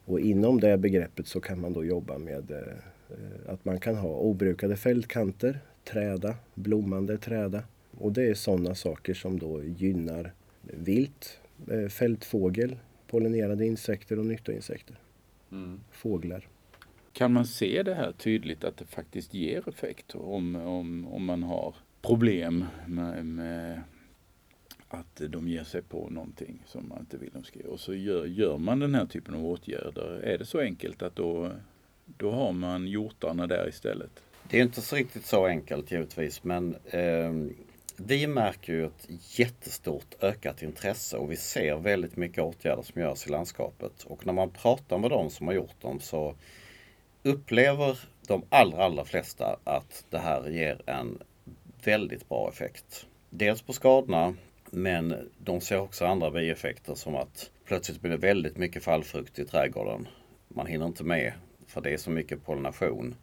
Och 0.05 0.21
inom 0.21 0.61
det 0.61 0.79
begreppet 0.79 1.27
så 1.27 1.41
kan 1.41 1.61
man 1.61 1.73
då 1.73 1.85
jobba 1.85 2.19
med 2.19 2.51
eh, 2.51 3.53
att 3.53 3.65
man 3.65 3.81
kan 3.81 3.97
ha 3.97 4.09
obrukade 4.09 4.77
fältkanter, 4.77 5.61
träda, 5.85 6.35
blommande 6.55 7.19
träda. 7.19 7.63
Och 7.99 8.13
det 8.13 8.23
är 8.23 8.35
sådana 8.35 8.75
saker 8.75 9.15
som 9.15 9.39
då 9.39 9.65
gynnar 9.65 10.33
vilt, 10.63 11.41
eh, 11.71 11.89
fältfågel, 11.89 12.77
pollinerande 13.07 13.67
insekter 13.67 14.19
och 14.19 14.27
nyttoinsekter. 14.27 14.97
Mm. 15.53 15.81
Fåglar. 15.91 16.49
Kan 17.13 17.33
man 17.33 17.47
se 17.47 17.83
det 17.83 17.95
här 17.95 18.13
tydligt 18.13 18.65
att 18.65 18.77
det 18.77 18.87
faktiskt 18.87 19.35
ger 19.35 19.69
effekt 19.69 20.15
om, 20.15 20.57
om, 20.57 21.07
om 21.07 21.25
man 21.25 21.43
har 21.43 21.75
problem 22.03 22.65
med, 22.87 23.27
med 23.27 23.83
att 24.89 25.23
de 25.29 25.49
ger 25.49 25.65
sig 25.65 25.83
på 25.83 26.09
någonting 26.11 26.63
som 26.67 26.89
man 26.89 26.99
inte 26.99 27.17
vill 27.17 27.31
de 27.33 27.45
ska 27.45 27.59
göra. 27.59 27.71
Och 27.71 27.81
så 27.81 27.95
gör, 27.95 28.27
gör 28.27 28.59
man 28.59 28.79
den 28.79 28.95
här 28.95 29.07
typen 29.07 29.35
av 29.35 29.47
åtgärder. 29.47 30.21
Är 30.25 30.39
det 30.39 30.47
så 30.47 30.61
enkelt 30.61 31.03
att 31.03 31.17
då, 31.17 31.53
då 32.05 32.31
har 32.31 32.53
man 32.53 32.87
hjortarna 32.87 33.47
där 33.47 33.69
istället? 33.69 34.11
Det 34.51 34.59
är 34.59 34.63
inte 34.63 34.81
så 34.81 34.97
riktigt 34.97 35.27
så 35.27 35.47
enkelt 35.47 35.91
givetvis 35.91 36.45
men 36.45 36.77
eh, 36.85 37.33
vi 37.97 38.27
märker 38.27 38.73
ju 38.73 38.87
ett 38.87 39.09
jättestort 39.39 40.15
ökat 40.21 40.63
intresse 40.63 41.17
och 41.17 41.33
vi 41.33 41.37
ser 41.37 41.77
väldigt 41.77 42.17
mycket 42.17 42.45
åtgärder 42.45 42.83
som 42.83 43.01
görs 43.01 43.27
i 43.27 43.31
landskapet. 43.31 44.03
Och 44.05 44.27
när 44.27 44.33
man 44.33 44.51
pratar 44.51 44.99
med 44.99 45.11
de 45.11 45.31
som 45.31 45.47
har 45.47 45.55
gjort 45.55 45.81
dem 45.81 46.01
så 46.01 46.35
upplever 47.23 47.99
de 48.27 48.43
allra, 48.49 48.85
allra 48.85 49.05
flesta 49.05 49.59
att 49.65 50.05
det 50.11 50.19
här 50.19 50.49
ger 50.51 50.83
en 50.87 51.19
väldigt 51.85 52.29
bra 52.29 52.49
effekt. 52.49 53.07
Dels 53.31 53.63
på 53.63 53.73
skadorna 53.73 54.35
men 54.71 55.31
de 55.39 55.61
ser 55.61 55.81
också 55.81 56.07
andra 56.07 56.31
bieffekter 56.31 56.95
som 56.95 57.15
att 57.15 57.51
plötsligt 57.65 58.01
blir 58.01 58.11
det 58.11 58.17
väldigt 58.17 58.57
mycket 58.57 58.85
fallfrukt 58.85 59.39
i 59.39 59.45
trädgården. 59.45 60.09
Man 60.49 60.67
hinner 60.67 60.87
inte 60.87 61.05
med 61.05 61.33
för 61.67 61.81
det 61.81 61.91
är 61.91 61.97
så 61.97 62.11
mycket 62.11 62.45
pollination. 62.45 63.15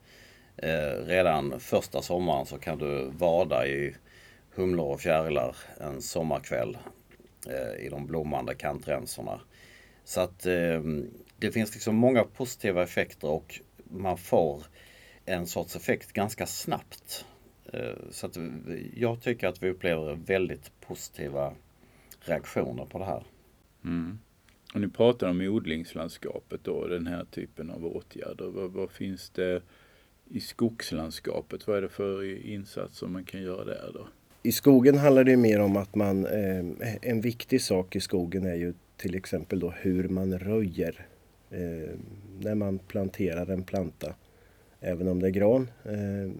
Eh, 0.57 1.05
redan 1.05 1.59
första 1.59 2.01
sommaren 2.01 2.45
så 2.45 2.57
kan 2.57 2.77
du 2.77 3.09
vada 3.11 3.67
i 3.67 3.95
humlor 4.55 4.93
och 4.93 5.01
fjärilar 5.01 5.55
en 5.79 6.01
sommarkväll 6.01 6.77
eh, 7.47 7.85
i 7.85 7.89
de 7.89 8.07
blommande 8.07 8.55
kantrensorna. 8.55 9.39
Så 10.03 10.21
att 10.21 10.45
eh, 10.45 10.81
det 11.37 11.51
finns 11.51 11.73
liksom 11.73 11.95
många 11.95 12.23
positiva 12.23 12.83
effekter 12.83 13.27
och 13.27 13.59
man 13.83 14.17
får 14.17 14.63
en 15.25 15.47
sorts 15.47 15.75
effekt 15.75 16.13
ganska 16.13 16.45
snabbt. 16.45 17.25
Eh, 17.75 17.95
så 18.09 18.25
att 18.25 18.37
jag 18.95 19.21
tycker 19.21 19.47
att 19.47 19.63
vi 19.63 19.69
upplever 19.69 20.15
väldigt 20.15 20.71
positiva 20.81 21.53
reaktioner 22.19 22.85
på 22.85 22.99
det 22.99 23.05
här. 23.05 23.23
Mm. 23.85 24.19
Och 24.73 24.81
ni 24.81 24.87
pratar 24.87 25.29
om 25.29 25.41
odlingslandskapet 25.41 26.63
då, 26.63 26.87
den 26.87 27.07
här 27.07 27.25
typen 27.31 27.69
av 27.69 27.85
åtgärder. 27.85 28.45
Vad, 28.45 28.71
vad, 28.71 28.91
finns 28.91 29.29
det 29.29 29.61
i 30.29 30.39
skogslandskapet? 30.39 31.67
Vad 31.67 31.77
är 31.77 31.81
det 31.81 31.89
för 31.89 32.45
insatser 32.45 33.07
man 33.07 33.23
kan 33.23 33.41
göra 33.41 33.65
där 33.65 33.91
då? 33.93 34.07
I 34.43 34.51
skogen 34.51 34.97
handlar 34.97 35.23
det 35.23 35.37
mer 35.37 35.59
om 35.59 35.77
att 35.77 35.95
man, 35.95 36.25
eh, 36.25 36.65
en 37.01 37.21
viktig 37.21 37.61
sak 37.61 37.95
i 37.95 37.99
skogen 37.99 38.45
är 38.45 38.55
ju 38.55 38.73
till 38.97 39.15
exempel 39.15 39.59
då 39.59 39.69
hur 39.69 40.09
man 40.09 40.39
röjer 40.39 41.07
eh, 41.49 41.99
när 42.39 42.55
man 42.55 42.79
planterar 42.79 43.49
en 43.49 43.63
planta. 43.63 44.15
Även 44.79 45.07
om 45.07 45.19
det 45.19 45.27
är 45.27 45.31
gran 45.31 45.69
eh, 45.83 46.31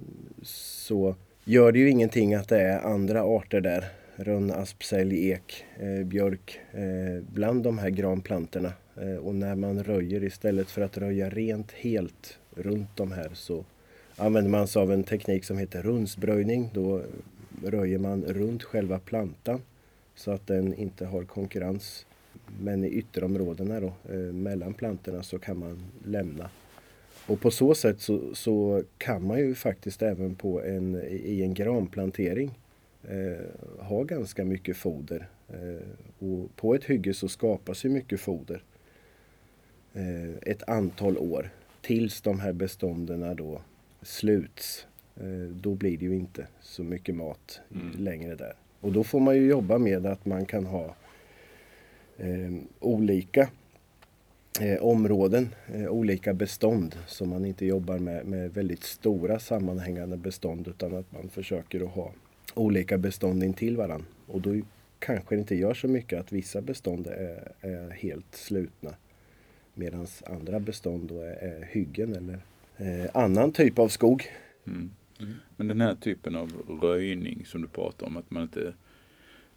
så 0.43 1.15
gör 1.45 1.71
det 1.71 1.79
ju 1.79 1.89
ingenting 1.89 2.33
att 2.33 2.47
det 2.47 2.61
är 2.61 2.79
andra 2.79 3.23
arter 3.23 3.61
där. 3.61 3.85
Rönn, 4.15 4.51
asp, 4.51 4.83
sälj, 4.83 5.29
ek, 5.29 5.65
eh, 5.79 6.05
björk 6.05 6.59
eh, 6.71 7.23
bland 7.33 7.63
de 7.63 7.77
här 7.77 7.89
granplantorna. 7.89 8.73
Eh, 8.95 9.15
och 9.15 9.35
när 9.35 9.55
man 9.55 9.83
röjer 9.83 10.23
istället 10.23 10.69
för 10.69 10.81
att 10.81 10.97
röja 10.97 11.29
rent 11.29 11.71
helt 11.71 12.37
runt 12.55 12.89
de 12.95 13.11
här 13.11 13.29
så 13.33 13.65
använder 14.15 14.51
man 14.51 14.67
sig 14.67 14.81
av 14.81 14.91
en 14.91 15.03
teknik 15.03 15.45
som 15.45 15.57
heter 15.57 15.81
runsbröjning. 15.81 16.69
Då 16.73 17.01
röjer 17.65 17.99
man 17.99 18.23
runt 18.23 18.63
själva 18.63 18.99
plantan 18.99 19.61
så 20.15 20.31
att 20.31 20.47
den 20.47 20.73
inte 20.73 21.05
har 21.05 21.23
konkurrens. 21.23 22.05
Men 22.59 22.83
i 22.83 22.89
ytterområdena 22.89 23.79
då, 23.79 23.93
eh, 24.13 24.19
mellan 24.19 24.73
plantorna 24.73 25.23
så 25.23 25.39
kan 25.39 25.59
man 25.59 25.83
lämna. 26.05 26.49
Och 27.27 27.41
på 27.41 27.51
så 27.51 27.75
sätt 27.75 28.01
så, 28.01 28.35
så 28.35 28.83
kan 28.97 29.27
man 29.27 29.39
ju 29.39 29.55
faktiskt 29.55 30.01
även 30.01 30.35
på 30.35 30.63
en, 30.63 30.95
i 31.09 31.41
en 31.41 31.53
granplantering 31.53 32.59
eh, 33.03 33.85
ha 33.85 34.03
ganska 34.03 34.45
mycket 34.45 34.77
foder. 34.77 35.27
Eh, 35.47 36.27
och 36.27 36.55
på 36.55 36.75
ett 36.75 36.83
hygge 36.83 37.13
så 37.13 37.27
skapas 37.27 37.85
ju 37.85 37.89
mycket 37.89 38.19
foder 38.19 38.63
eh, 39.93 40.29
ett 40.41 40.69
antal 40.69 41.17
år 41.17 41.49
tills 41.81 42.21
de 42.21 42.39
här 42.39 42.53
bestånden 42.53 43.35
då 43.35 43.61
sluts. 44.01 44.87
Eh, 45.15 45.55
då 45.61 45.75
blir 45.75 45.97
det 45.97 46.05
ju 46.05 46.15
inte 46.15 46.47
så 46.61 46.83
mycket 46.83 47.15
mat 47.15 47.59
mm. 47.73 47.91
längre 47.97 48.35
där. 48.35 48.53
Och 48.79 48.91
då 48.91 49.03
får 49.03 49.19
man 49.19 49.35
ju 49.35 49.47
jobba 49.47 49.77
med 49.77 50.05
att 50.05 50.25
man 50.25 50.45
kan 50.45 50.65
ha 50.65 50.95
eh, 52.17 52.53
olika 52.79 53.49
eh, 54.61 54.83
områden, 54.83 55.55
eh, 55.73 55.87
olika 55.87 56.33
bestånd. 56.33 56.95
Så 57.07 57.25
man 57.25 57.45
inte 57.45 57.65
jobbar 57.65 57.99
med, 57.99 58.25
med 58.25 58.53
väldigt 58.53 58.83
stora 58.83 59.39
sammanhängande 59.39 60.17
bestånd 60.17 60.67
utan 60.67 60.95
att 60.95 61.11
man 61.11 61.29
försöker 61.29 61.81
att 61.81 61.91
ha 61.91 62.11
olika 62.53 62.97
bestånd 62.97 63.43
intill 63.43 63.77
varandra. 63.77 64.07
Och 64.27 64.41
då 64.41 64.61
kanske 64.99 65.35
det 65.35 65.39
inte 65.39 65.55
gör 65.55 65.73
så 65.73 65.87
mycket 65.87 66.19
att 66.19 66.31
vissa 66.31 66.61
bestånd 66.61 67.07
är, 67.07 67.51
är 67.61 67.89
helt 67.89 68.35
slutna. 68.35 68.95
Medan 69.73 70.07
andra 70.25 70.59
bestånd 70.59 71.09
då 71.09 71.21
är, 71.21 71.33
är 71.33 71.69
hyggen 71.71 72.15
eller 72.15 72.39
eh, 72.77 73.09
annan 73.13 73.51
typ 73.51 73.79
av 73.79 73.87
skog. 73.87 74.23
Mm. 74.67 74.91
Mm. 75.19 75.33
Men 75.57 75.67
den 75.67 75.81
här 75.81 75.95
typen 75.95 76.35
av 76.35 76.51
röjning 76.81 77.45
som 77.45 77.61
du 77.61 77.67
pratar 77.67 78.07
om, 78.07 78.17
att 78.17 78.31
man 78.31 78.43
inte 78.43 78.73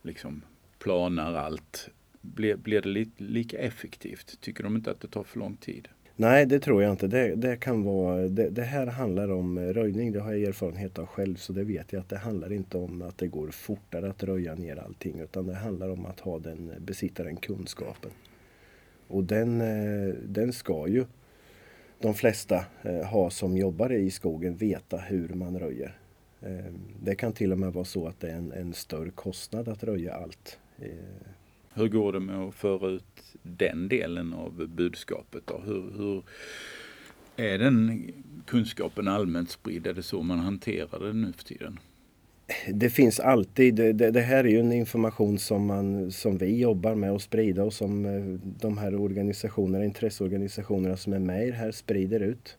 liksom 0.03 0.43
planar 0.79 1.35
allt. 1.35 1.91
Blir, 2.35 2.57
blir 2.57 2.83
det 2.83 2.89
li, 2.89 3.11
lika 3.17 3.59
effektivt? 3.59 4.41
Tycker 4.41 4.65
de 4.65 4.77
inte 4.77 4.91
att 4.91 5.01
det 5.01 5.09
tar 5.09 5.23
för 5.23 5.39
lång 5.39 5.57
tid? 5.57 5.89
Nej, 6.21 6.47
det 6.47 6.61
tror 6.61 6.83
jag 6.83 6.93
inte. 6.93 7.07
Det, 7.07 7.35
det 7.35 7.57
kan 7.57 7.83
vara, 7.83 8.29
det, 8.29 8.51
det, 8.51 8.63
här 8.63 8.87
handlar 8.87 9.31
om 9.31 9.59
eh, 9.59 9.63
röjning. 9.63 10.13
Det 10.13 10.21
har 10.21 10.33
jag 10.33 10.49
erfarenhet 10.49 10.99
av 10.99 11.07
själv. 11.07 11.37
Så 11.37 11.53
det 11.53 11.65
vet 11.65 11.93
jag 11.93 12.01
att 12.01 12.09
det 12.09 12.19
handlar 12.19 12.53
inte 12.53 12.79
om 12.79 13.03
att 13.03 13.19
det 13.19 13.27
går 13.27 13.49
fortare 13.49 14.11
att 14.11 14.23
röja 14.23 14.55
ner 14.55 14.77
allting. 14.77 15.21
Utan 15.21 15.47
det 15.47 15.55
handlar 15.55 15.89
om 15.89 16.07
att 16.07 16.21
ha 16.21 16.39
den, 16.39 16.71
eh, 16.71 16.79
besitta 16.79 17.23
den 17.25 17.37
kunskapen. 17.37 18.11
Och 19.09 19.25
den, 19.25 19.61
eh, 19.61 20.15
den 20.25 20.53
ska 20.53 20.89
ju 20.89 21.05
de 22.01 22.15
flesta 22.15 22.65
ha 23.11 23.31
som 23.31 23.57
jobbar 23.57 23.93
i 23.93 24.11
skogen 24.11 24.57
veta 24.57 24.97
hur 24.97 25.29
man 25.29 25.59
röjer. 25.59 25.99
Ehm, 26.41 26.81
det 27.03 27.15
kan 27.15 27.33
till 27.33 27.53
och 27.53 27.59
med 27.59 27.73
vara 27.73 27.85
så 27.85 28.07
att 28.07 28.21
det 28.21 28.31
är 28.31 28.37
en, 28.37 28.53
en 28.53 28.75
större 28.75 29.11
kostnad 29.11 29.69
att 29.69 29.85
röja 29.85 30.15
allt. 30.15 30.59
Hur 31.79 31.89
går 31.89 32.13
det 32.13 32.21
med 32.21 32.39
att 32.39 32.55
föra 32.55 32.89
ut 32.89 33.23
den 33.43 33.89
delen 33.89 34.33
av 34.33 34.69
budskapet? 34.69 35.43
Då? 35.47 35.63
Hur, 35.67 35.91
hur 35.97 36.23
är 37.37 37.59
den 37.59 38.13
kunskapen 38.47 39.09
allmänt 39.09 39.51
spridd? 39.51 39.87
Är 39.87 39.95
det 39.95 40.03
så 40.03 40.23
man 40.23 40.39
hanterar 40.39 41.07
det 41.07 41.13
nu 41.13 41.33
för 41.33 41.45
tiden? 41.45 41.79
det 42.73 42.91
finns 42.91 43.21
alltid, 43.21 43.75
det, 43.75 43.93
det, 43.93 44.21
här 44.21 44.45
är 44.45 44.49
ju 44.49 44.61
en 44.61 44.73
information 44.73 45.39
som, 45.39 45.67
man, 45.67 46.13
som 46.13 46.39
vi 46.39 46.61
jobbar 46.61 46.95
med 46.95 47.11
att 47.11 47.23
sprida 47.23 47.65
och 47.65 47.73
som 47.73 48.07
eh, 48.07 48.51
de 48.61 48.79
här 48.79 49.01
organisationerna, 49.01 49.85
intresseorganisationerna 49.85 50.97
som 50.97 51.13
är 51.13 51.19
med 51.19 51.47
i 51.47 51.51
det 51.51 51.57
här 51.57 51.71
sprider 51.71 52.21
ut. 52.21 52.57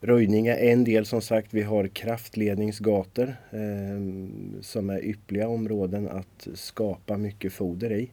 Röjning 0.00 0.46
är 0.46 0.56
en 0.56 0.84
del 0.84 1.06
som 1.06 1.22
sagt. 1.22 1.54
Vi 1.54 1.62
har 1.62 1.86
kraftledningsgator 1.86 3.36
eh, 3.50 4.60
som 4.60 4.90
är 4.90 5.04
ypperliga 5.04 5.48
områden 5.48 6.08
att 6.08 6.48
skapa 6.54 7.16
mycket 7.16 7.52
foder 7.52 7.92
i. 7.92 8.10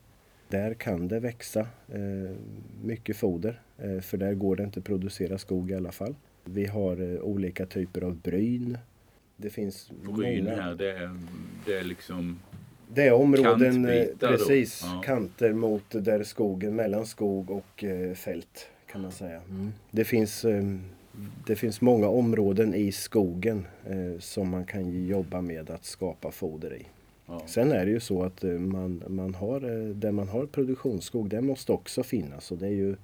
Där 0.49 0.73
kan 0.73 1.07
det 1.07 1.19
växa 1.19 1.59
eh, 1.87 2.35
mycket 2.83 3.17
foder 3.17 3.61
eh, 3.77 3.99
för 3.99 4.17
där 4.17 4.33
går 4.33 4.55
det 4.55 4.63
inte 4.63 4.79
att 4.79 4.85
producera 4.85 5.37
skog 5.37 5.71
i 5.71 5.75
alla 5.75 5.91
fall. 5.91 6.15
Vi 6.45 6.65
har 6.65 7.13
eh, 7.13 7.21
olika 7.21 7.65
typer 7.65 8.01
av 8.01 8.15
bryn 8.15 8.77
det 9.37 9.49
finns 9.49 9.91
Bryn 10.15 10.43
många. 10.43 10.61
här, 10.61 10.75
det 10.75 10.91
är, 10.91 11.19
det 11.65 11.77
är 11.77 11.83
liksom 11.83 12.39
det 12.93 13.07
är 13.07 13.13
områden, 13.13 13.85
precis, 14.19 14.81
ja. 14.83 15.01
kanter 15.05 15.53
mot 15.53 15.83
där 15.89 16.23
skogen, 16.23 16.75
mellan 16.75 17.05
skog 17.05 17.51
och 17.51 17.83
fält 18.15 18.67
kan 18.91 19.01
man 19.01 19.11
säga. 19.11 19.41
Mm. 19.49 19.73
Det, 19.91 20.03
finns, 20.05 20.45
det 21.47 21.55
finns 21.55 21.81
många 21.81 22.07
områden 22.07 22.73
i 22.73 22.91
skogen 22.91 23.67
som 24.19 24.49
man 24.49 24.65
kan 24.65 25.05
jobba 25.07 25.41
med 25.41 25.69
att 25.69 25.85
skapa 25.85 26.31
foder 26.31 26.73
i. 26.73 26.85
Ja. 27.29 27.41
Sen 27.45 27.71
är 27.71 27.85
det 27.85 27.91
ju 27.91 27.99
så 27.99 28.23
att 28.23 28.43
eh, 28.43 28.51
man, 28.51 29.03
man 29.07 29.35
har, 29.35 29.61
eh, 29.61 29.95
där 29.95 30.11
man 30.11 30.27
har 30.27 30.45
produktionsskog, 30.45 31.29
det 31.29 31.41
måste 31.41 31.71
också 31.71 32.03
finnas 32.03 32.51
och 32.51 32.57
det 32.57 32.67
är 32.67 32.71
ju 32.71 32.95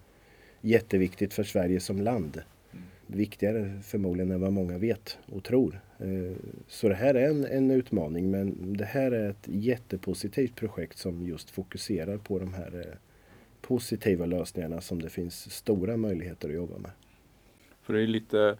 jätteviktigt 0.62 1.34
för 1.34 1.44
Sverige 1.44 1.80
som 1.80 2.02
land 2.02 2.42
viktigare 3.08 3.82
förmodligen 3.84 4.32
än 4.32 4.42
vad 4.42 4.54
många 4.54 4.78
vet 4.78 5.18
och 5.26 5.44
tror. 5.44 5.80
Eh, 6.00 6.38
så 6.68 6.90
det 6.90 6.96
här 6.96 7.16
är 7.16 7.30
en, 7.30 7.46
en 7.46 7.72
utmaning 7.72 8.32
men 8.32 8.78
det 8.78 8.86
här 8.86 9.12
är 9.12 9.30
ett 9.30 9.48
jättepositivt 9.48 10.56
projekt 10.56 10.98
som 10.98 11.28
just 11.28 11.50
fokuserar 11.50 12.18
på 12.18 12.40
de 12.40 12.54
här 12.54 12.98
positiva 13.62 14.26
lösningarna 14.26 14.82
som 14.82 15.02
det 15.02 15.10
finns 15.10 15.52
stora 15.52 15.98
möjligheter 15.98 16.50
att 16.50 16.56
jobba 16.56 16.78
med. 16.78 16.92
För 17.82 17.94
det 17.94 18.02
är 18.02 18.08
lite 18.08 18.58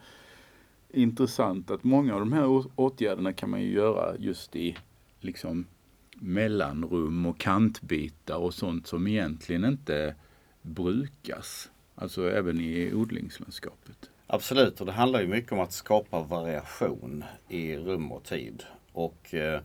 intressant 0.92 1.72
att 1.72 1.84
många 1.84 2.14
av 2.14 2.20
de 2.20 2.34
här 2.34 2.64
åtgärderna 2.76 3.34
kan 3.34 3.50
man 3.50 3.62
ju 3.62 3.72
göra 3.72 4.18
just 4.20 4.56
i 4.56 4.78
liksom 5.26 5.68
mellanrum 6.16 7.26
och 7.26 7.40
kantbitar 7.40 8.38
och 8.38 8.54
sånt 8.54 8.88
som 8.88 9.08
egentligen 9.08 9.66
inte 9.66 10.16
brukas. 10.62 11.72
Alltså 11.96 12.32
även 12.32 12.60
i 12.60 12.94
odlingslandskapet. 12.94 14.10
Absolut, 14.28 14.80
och 14.80 14.86
det 14.86 14.92
handlar 14.92 15.22
ju 15.22 15.28
mycket 15.28 15.52
om 15.52 15.60
att 15.60 15.72
skapa 15.72 16.22
variation 16.22 17.24
i 17.50 17.76
rum 17.76 18.12
och 18.12 18.24
tid. 18.24 18.64
Och 18.92 19.34
eh, 19.34 19.62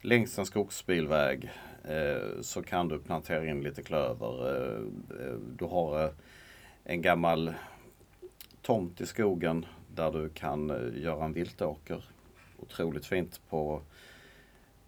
längs 0.00 0.38
en 0.38 0.46
skogsbilväg 0.46 1.50
eh, 1.84 2.40
så 2.40 2.62
kan 2.62 2.88
du 2.88 2.98
plantera 2.98 3.46
in 3.46 3.62
lite 3.62 3.82
klöver. 3.82 4.56
Eh, 4.56 4.80
eh 5.26 5.34
du 5.56 5.64
har 5.64 6.04
eh, 6.04 6.10
en 6.84 7.02
gammal 7.02 7.54
tomt 8.62 9.00
i 9.00 9.06
skogen 9.06 9.66
där 9.94 10.12
du 10.12 10.28
kan 10.28 10.70
eh, 10.70 11.02
göra 11.02 11.24
en 11.24 11.32
viltåker. 11.32 12.04
Otroligt 12.58 13.06
fint 13.06 13.40
på 13.50 13.82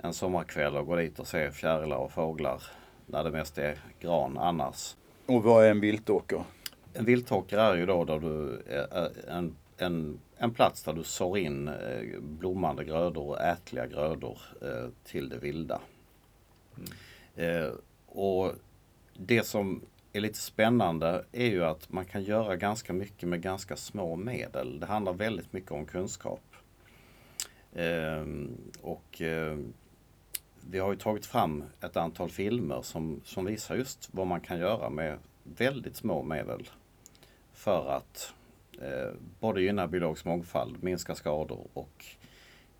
en 0.03 0.15
sommarkväll 0.15 0.77
och 0.77 0.87
gå 0.87 0.97
dit 0.97 1.19
och 1.19 1.27
se 1.27 1.51
fjärilar 1.51 1.97
och 1.97 2.12
fåglar 2.12 2.62
när 3.07 3.25
det 3.25 3.31
mest 3.31 3.59
är 3.59 3.79
gran 4.01 4.38
annars. 4.38 4.97
Och 5.27 5.43
vad 5.43 5.65
är 5.65 5.71
en 5.71 5.81
viltåker? 5.81 6.45
En 6.93 7.05
viltåker 7.05 7.59
är 7.59 7.77
ju 7.77 7.87
då 7.87 8.05
där 8.05 8.19
du, 8.19 8.62
en, 9.29 9.57
en, 9.77 10.21
en 10.37 10.55
plats 10.55 10.83
där 10.83 10.93
du 10.93 11.05
sår 11.05 11.38
in 11.38 11.69
eh, 11.69 12.21
blommande 12.21 12.85
grödor 12.85 13.29
och 13.29 13.41
ätliga 13.41 13.87
grödor 13.87 14.38
eh, 14.62 14.88
till 15.05 15.29
det 15.29 15.38
vilda. 15.38 15.81
Mm. 17.37 17.73
Och 18.07 18.53
det 19.15 19.47
som 19.47 19.83
är 20.12 20.21
lite 20.21 20.38
spännande 20.38 21.25
är 21.33 21.47
ju 21.47 21.65
att 21.65 21.93
man 21.93 22.05
kan 22.05 22.23
göra 22.23 22.57
ganska 22.57 22.93
mycket 22.93 23.29
med 23.29 23.43
ganska 23.43 23.77
små 23.77 24.17
medel. 24.17 24.81
Det 24.81 24.87
handlar 24.87 25.12
väldigt 25.12 25.53
mycket 25.53 25.73
om 25.73 25.87
kunskap. 25.87 26.43
och 28.81 29.23
vi 30.70 30.79
har 30.79 30.92
ju 30.92 30.98
tagit 30.98 31.27
fram 31.27 31.64
ett 31.81 31.96
antal 31.96 32.31
filmer 32.31 32.83
som, 32.83 33.20
som 33.25 33.44
visar 33.44 33.75
just 33.75 34.09
vad 34.12 34.27
man 34.27 34.40
kan 34.40 34.59
göra 34.59 34.90
med 34.90 35.18
väldigt 35.44 35.96
små 35.96 36.22
medel 36.22 36.70
för 37.53 37.90
att 37.96 38.35
eh, 38.81 39.14
både 39.40 39.62
gynna 39.62 39.87
biologisk 39.87 40.25
mångfald, 40.25 40.83
minska 40.83 41.14
skador 41.14 41.66
och 41.72 42.05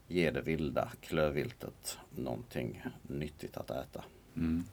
ge 0.09 0.31
det 0.31 0.41
vilda 0.41 0.89
klövviltet 1.01 1.99
någonting 2.17 2.83
nyttigt 3.03 3.57
att 3.57 3.71
äta. 3.71 4.05
Mm. 4.37 4.65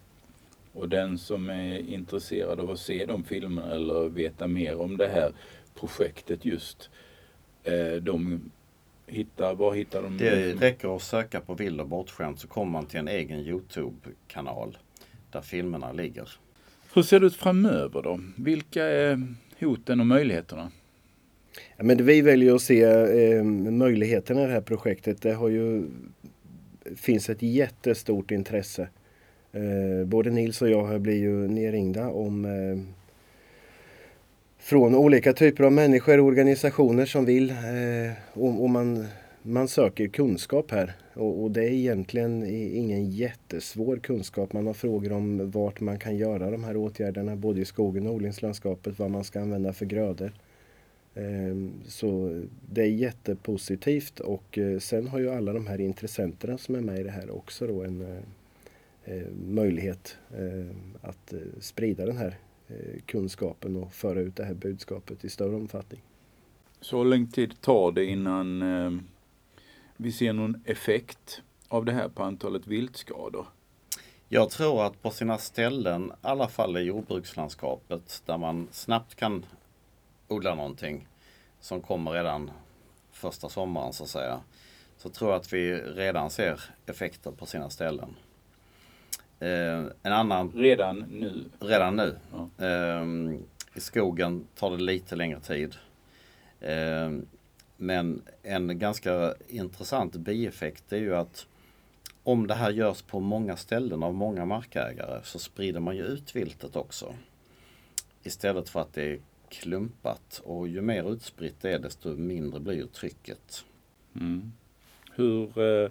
Och 0.73 0.89
den 0.89 1.17
som 1.17 1.49
är 1.49 1.77
intresserad 1.77 2.59
av 2.59 2.71
att 2.71 2.79
se 2.79 3.05
de 3.05 3.23
filmerna 3.23 3.71
eller 3.71 4.09
veta 4.09 4.47
mer 4.47 4.75
om 4.81 4.97
det 4.97 5.07
här 5.07 5.33
projektet 5.75 6.45
just, 6.45 6.89
eh, 7.63 7.93
de 7.93 8.41
hittar, 9.09 9.55
var 9.55 9.73
hittar 9.73 10.03
de? 10.03 10.17
Det 10.17 10.53
räcker 10.53 10.95
att 10.95 11.01
söka 11.01 11.41
på 11.41 11.53
Vild 11.53 11.81
och 11.81 11.87
bortskämd 11.87 12.39
så 12.39 12.47
kommer 12.47 12.71
man 12.71 12.85
till 12.85 12.99
en 12.99 13.07
egen 13.07 13.39
Youtube-kanal 13.39 14.77
där 15.31 15.41
filmerna 15.41 15.91
ligger. 15.91 16.29
Hur 16.93 17.01
ser 17.01 17.19
det 17.19 17.25
ut 17.25 17.35
framöver 17.35 18.01
då? 18.01 18.19
Vilka 18.37 18.83
är 18.83 19.27
hoten 19.59 19.99
och 19.99 20.07
möjligheterna? 20.07 20.71
Ja, 21.77 21.83
men 21.83 22.05
vi 22.05 22.21
väljer 22.21 22.55
att 22.55 22.61
se 22.61 22.83
eh, 22.83 23.43
möjligheterna 23.43 24.43
i 24.43 24.45
det 24.45 24.51
här 24.51 24.61
projektet. 24.61 25.21
Det 25.21 25.33
har 25.33 25.49
ju, 25.49 25.83
finns 26.95 27.29
ett 27.29 27.41
jättestort 27.41 28.31
intresse. 28.31 28.89
Eh, 29.51 30.05
både 30.05 30.29
Nils 30.29 30.61
och 30.61 30.69
jag 30.69 31.01
blir 31.01 31.17
ju 31.17 31.47
nerringda 31.47 32.09
om 32.09 32.45
eh, 32.45 32.95
från 34.69 34.95
olika 34.95 35.33
typer 35.33 35.63
av 35.63 35.71
människor 35.71 36.19
och 36.19 36.25
organisationer 36.25 37.05
som 37.05 37.25
vill. 37.25 37.49
Eh, 37.49 38.11
och, 38.33 38.63
och 38.63 38.69
man, 38.69 39.07
man 39.41 39.67
söker 39.67 40.07
kunskap 40.07 40.71
här. 40.71 40.95
Och, 41.13 41.43
och, 41.43 41.51
det 41.51 41.63
är 41.63 41.71
egentligen 41.71 42.45
ingen 42.75 43.11
jättesvår 43.11 43.97
kunskap. 43.97 44.53
Man 44.53 44.67
har 44.67 44.73
frågor 44.73 45.11
om 45.11 45.51
vart 45.51 45.79
man 45.79 45.99
kan 45.99 46.17
göra 46.17 46.51
de 46.51 46.63
här 46.63 46.77
åtgärderna, 46.77 47.35
både 47.35 47.61
i 47.61 47.65
skogen 47.65 48.07
och 48.07 48.13
odlingslandskapet, 48.13 48.99
vad 48.99 49.11
man 49.11 49.23
ska 49.23 49.41
använda 49.41 49.73
för 49.73 49.85
grödor. 49.85 50.31
Ehm, 51.15 51.71
så 51.87 52.41
det 52.71 52.81
är 52.81 52.91
jättepositivt 52.91 54.19
och 54.19 54.57
eh, 54.57 54.79
sen 54.79 55.07
har 55.07 55.19
ju 55.19 55.29
alla 55.29 55.53
de 55.53 55.67
här 55.67 55.81
intressenterna 55.81 56.57
som 56.57 56.75
är 56.75 56.81
med 56.81 56.99
i 56.99 57.03
det 57.03 57.11
här 57.11 57.35
också 57.35 57.67
då 57.67 57.83
en 57.83 58.01
eh, 58.01 59.15
eh, 59.15 59.27
möjlighet 59.47 60.17
att 61.01 61.33
sprida 61.59 62.05
den 62.05 62.17
här 62.17 62.37
kunskapen 63.05 63.75
och 63.75 63.93
föra 63.93 64.19
ut 64.19 64.35
det 64.35 64.45
här 64.45 64.53
budskapet 64.53 65.25
i 65.25 65.29
större 65.29 65.55
omfattning. 65.55 66.01
Så 66.81 67.03
lång 67.03 67.27
tid 67.27 67.61
tar 67.61 67.91
det 67.91 68.05
innan 68.05 68.63
vi 69.97 70.11
ser 70.11 70.33
någon 70.33 70.63
effekt 70.65 71.41
av 71.67 71.85
det 71.85 71.91
här 71.91 72.09
på 72.09 72.23
antalet 72.23 72.67
viltskador? 72.67 73.45
Jag 74.29 74.49
tror 74.49 74.85
att 74.85 75.01
på 75.01 75.11
sina 75.11 75.37
ställen, 75.37 76.05
i 76.05 76.13
alla 76.21 76.47
fall 76.47 76.77
i 76.77 76.81
jordbrukslandskapet, 76.81 78.23
där 78.25 78.37
man 78.37 78.67
snabbt 78.71 79.15
kan 79.15 79.45
odla 80.27 80.55
någonting 80.55 81.07
som 81.59 81.81
kommer 81.81 82.11
redan 82.11 82.51
första 83.11 83.49
sommaren 83.49 83.93
så 83.93 84.03
att 84.03 84.09
säga. 84.09 84.39
Så 84.97 85.09
tror 85.09 85.31
jag 85.31 85.39
att 85.39 85.53
vi 85.53 85.75
redan 85.75 86.29
ser 86.29 86.61
effekter 86.85 87.31
på 87.31 87.45
sina 87.45 87.69
ställen. 87.69 88.15
Eh, 89.39 89.85
en 90.03 90.13
annan... 90.13 90.51
Redan 90.55 90.99
nu? 90.99 91.45
Redan 91.59 91.95
nu. 91.95 92.15
Ja. 92.31 92.65
Eh, 92.65 93.05
I 93.73 93.79
skogen 93.79 94.47
tar 94.55 94.71
det 94.71 94.83
lite 94.83 95.15
längre 95.15 95.39
tid. 95.39 95.75
Eh, 96.59 97.11
men 97.77 98.21
en 98.43 98.79
ganska 98.79 99.33
intressant 99.47 100.15
bieffekt 100.15 100.93
är 100.93 100.97
ju 100.97 101.15
att 101.15 101.47
om 102.23 102.47
det 102.47 102.53
här 102.53 102.71
görs 102.71 103.01
på 103.01 103.19
många 103.19 103.57
ställen 103.57 104.03
av 104.03 104.13
många 104.13 104.45
markägare 104.45 105.19
så 105.23 105.39
sprider 105.39 105.79
man 105.79 105.95
ju 105.95 106.03
ut 106.03 106.35
viltet 106.35 106.75
också. 106.75 107.15
Istället 108.23 108.69
för 108.69 108.81
att 108.81 108.93
det 108.93 109.03
är 109.03 109.19
klumpat 109.49 110.41
och 110.45 110.67
ju 110.67 110.81
mer 110.81 111.13
utspritt 111.13 111.55
det 111.61 111.71
är 111.71 111.79
desto 111.79 112.09
mindre 112.09 112.59
blir 112.59 112.85
trycket. 112.85 113.65
Mm. 114.15 114.51
Hur 115.15 115.59
eh, 115.59 115.89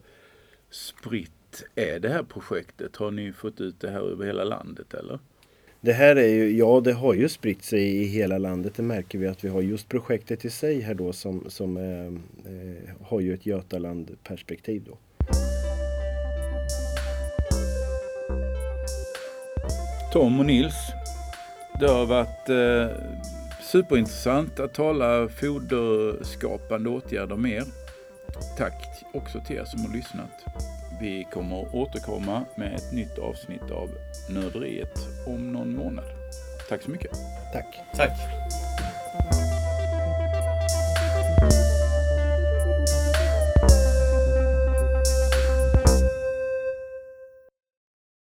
spritt 0.71 1.38
är 1.75 1.99
det 1.99 2.09
här 2.09 2.23
projektet? 2.23 2.97
Har 2.97 3.11
ni 3.11 3.33
fått 3.33 3.61
ut 3.61 3.81
det 3.81 3.91
här 3.91 4.01
över 4.01 4.27
hela 4.27 4.45
landet 4.45 4.95
eller? 4.95 5.19
Det 5.81 5.93
här 5.93 6.17
är 6.17 6.29
ju, 6.29 6.57
ja 6.57 6.81
det 6.81 6.93
har 6.93 7.15
ju 7.15 7.29
spritt 7.29 7.65
sig 7.65 7.97
i 7.97 8.05
hela 8.05 8.39
landet. 8.39 8.75
Det 8.77 8.83
märker 8.83 9.19
vi 9.19 9.27
att 9.27 9.45
vi 9.45 9.49
har 9.49 9.61
just 9.61 9.89
projektet 9.89 10.45
i 10.45 10.51
sig 10.51 10.81
här 10.81 10.95
då 10.95 11.13
som, 11.13 11.45
som 11.49 11.77
eh, 11.77 12.07
eh, 12.53 13.07
har 13.07 13.21
ju 13.21 13.35
ett 13.35 13.47
Götaland 13.47 14.17
perspektiv 14.23 14.83
då. 14.87 14.99
Tom 20.13 20.41
och 20.41 20.47
Nils, 20.47 20.75
det 21.81 21.87
har 21.87 22.07
varit 22.07 22.49
eh, 22.49 22.97
superintressant 23.63 24.61
att 24.61 24.75
tala 24.75 25.29
foderskapande 25.29 26.91
åtgärder 26.91 27.37
med 27.37 27.53
er. 27.53 27.65
Tack 28.57 29.05
också 29.13 29.41
till 29.47 29.57
er 29.57 29.65
som 29.65 29.81
har 29.81 29.93
lyssnat. 29.97 30.45
Vi 31.01 31.25
kommer 31.33 31.75
återkomma 31.77 32.45
med 32.55 32.75
ett 32.75 32.93
nytt 32.93 33.19
avsnitt 33.19 33.71
av 33.71 33.91
Nörderiet 34.31 34.99
om 35.27 35.53
någon 35.53 35.77
månad. 35.77 36.05
Tack 36.69 36.83
så 36.83 36.91
mycket. 36.91 37.11
Tack. 37.53 37.81
Tack. 37.95 38.19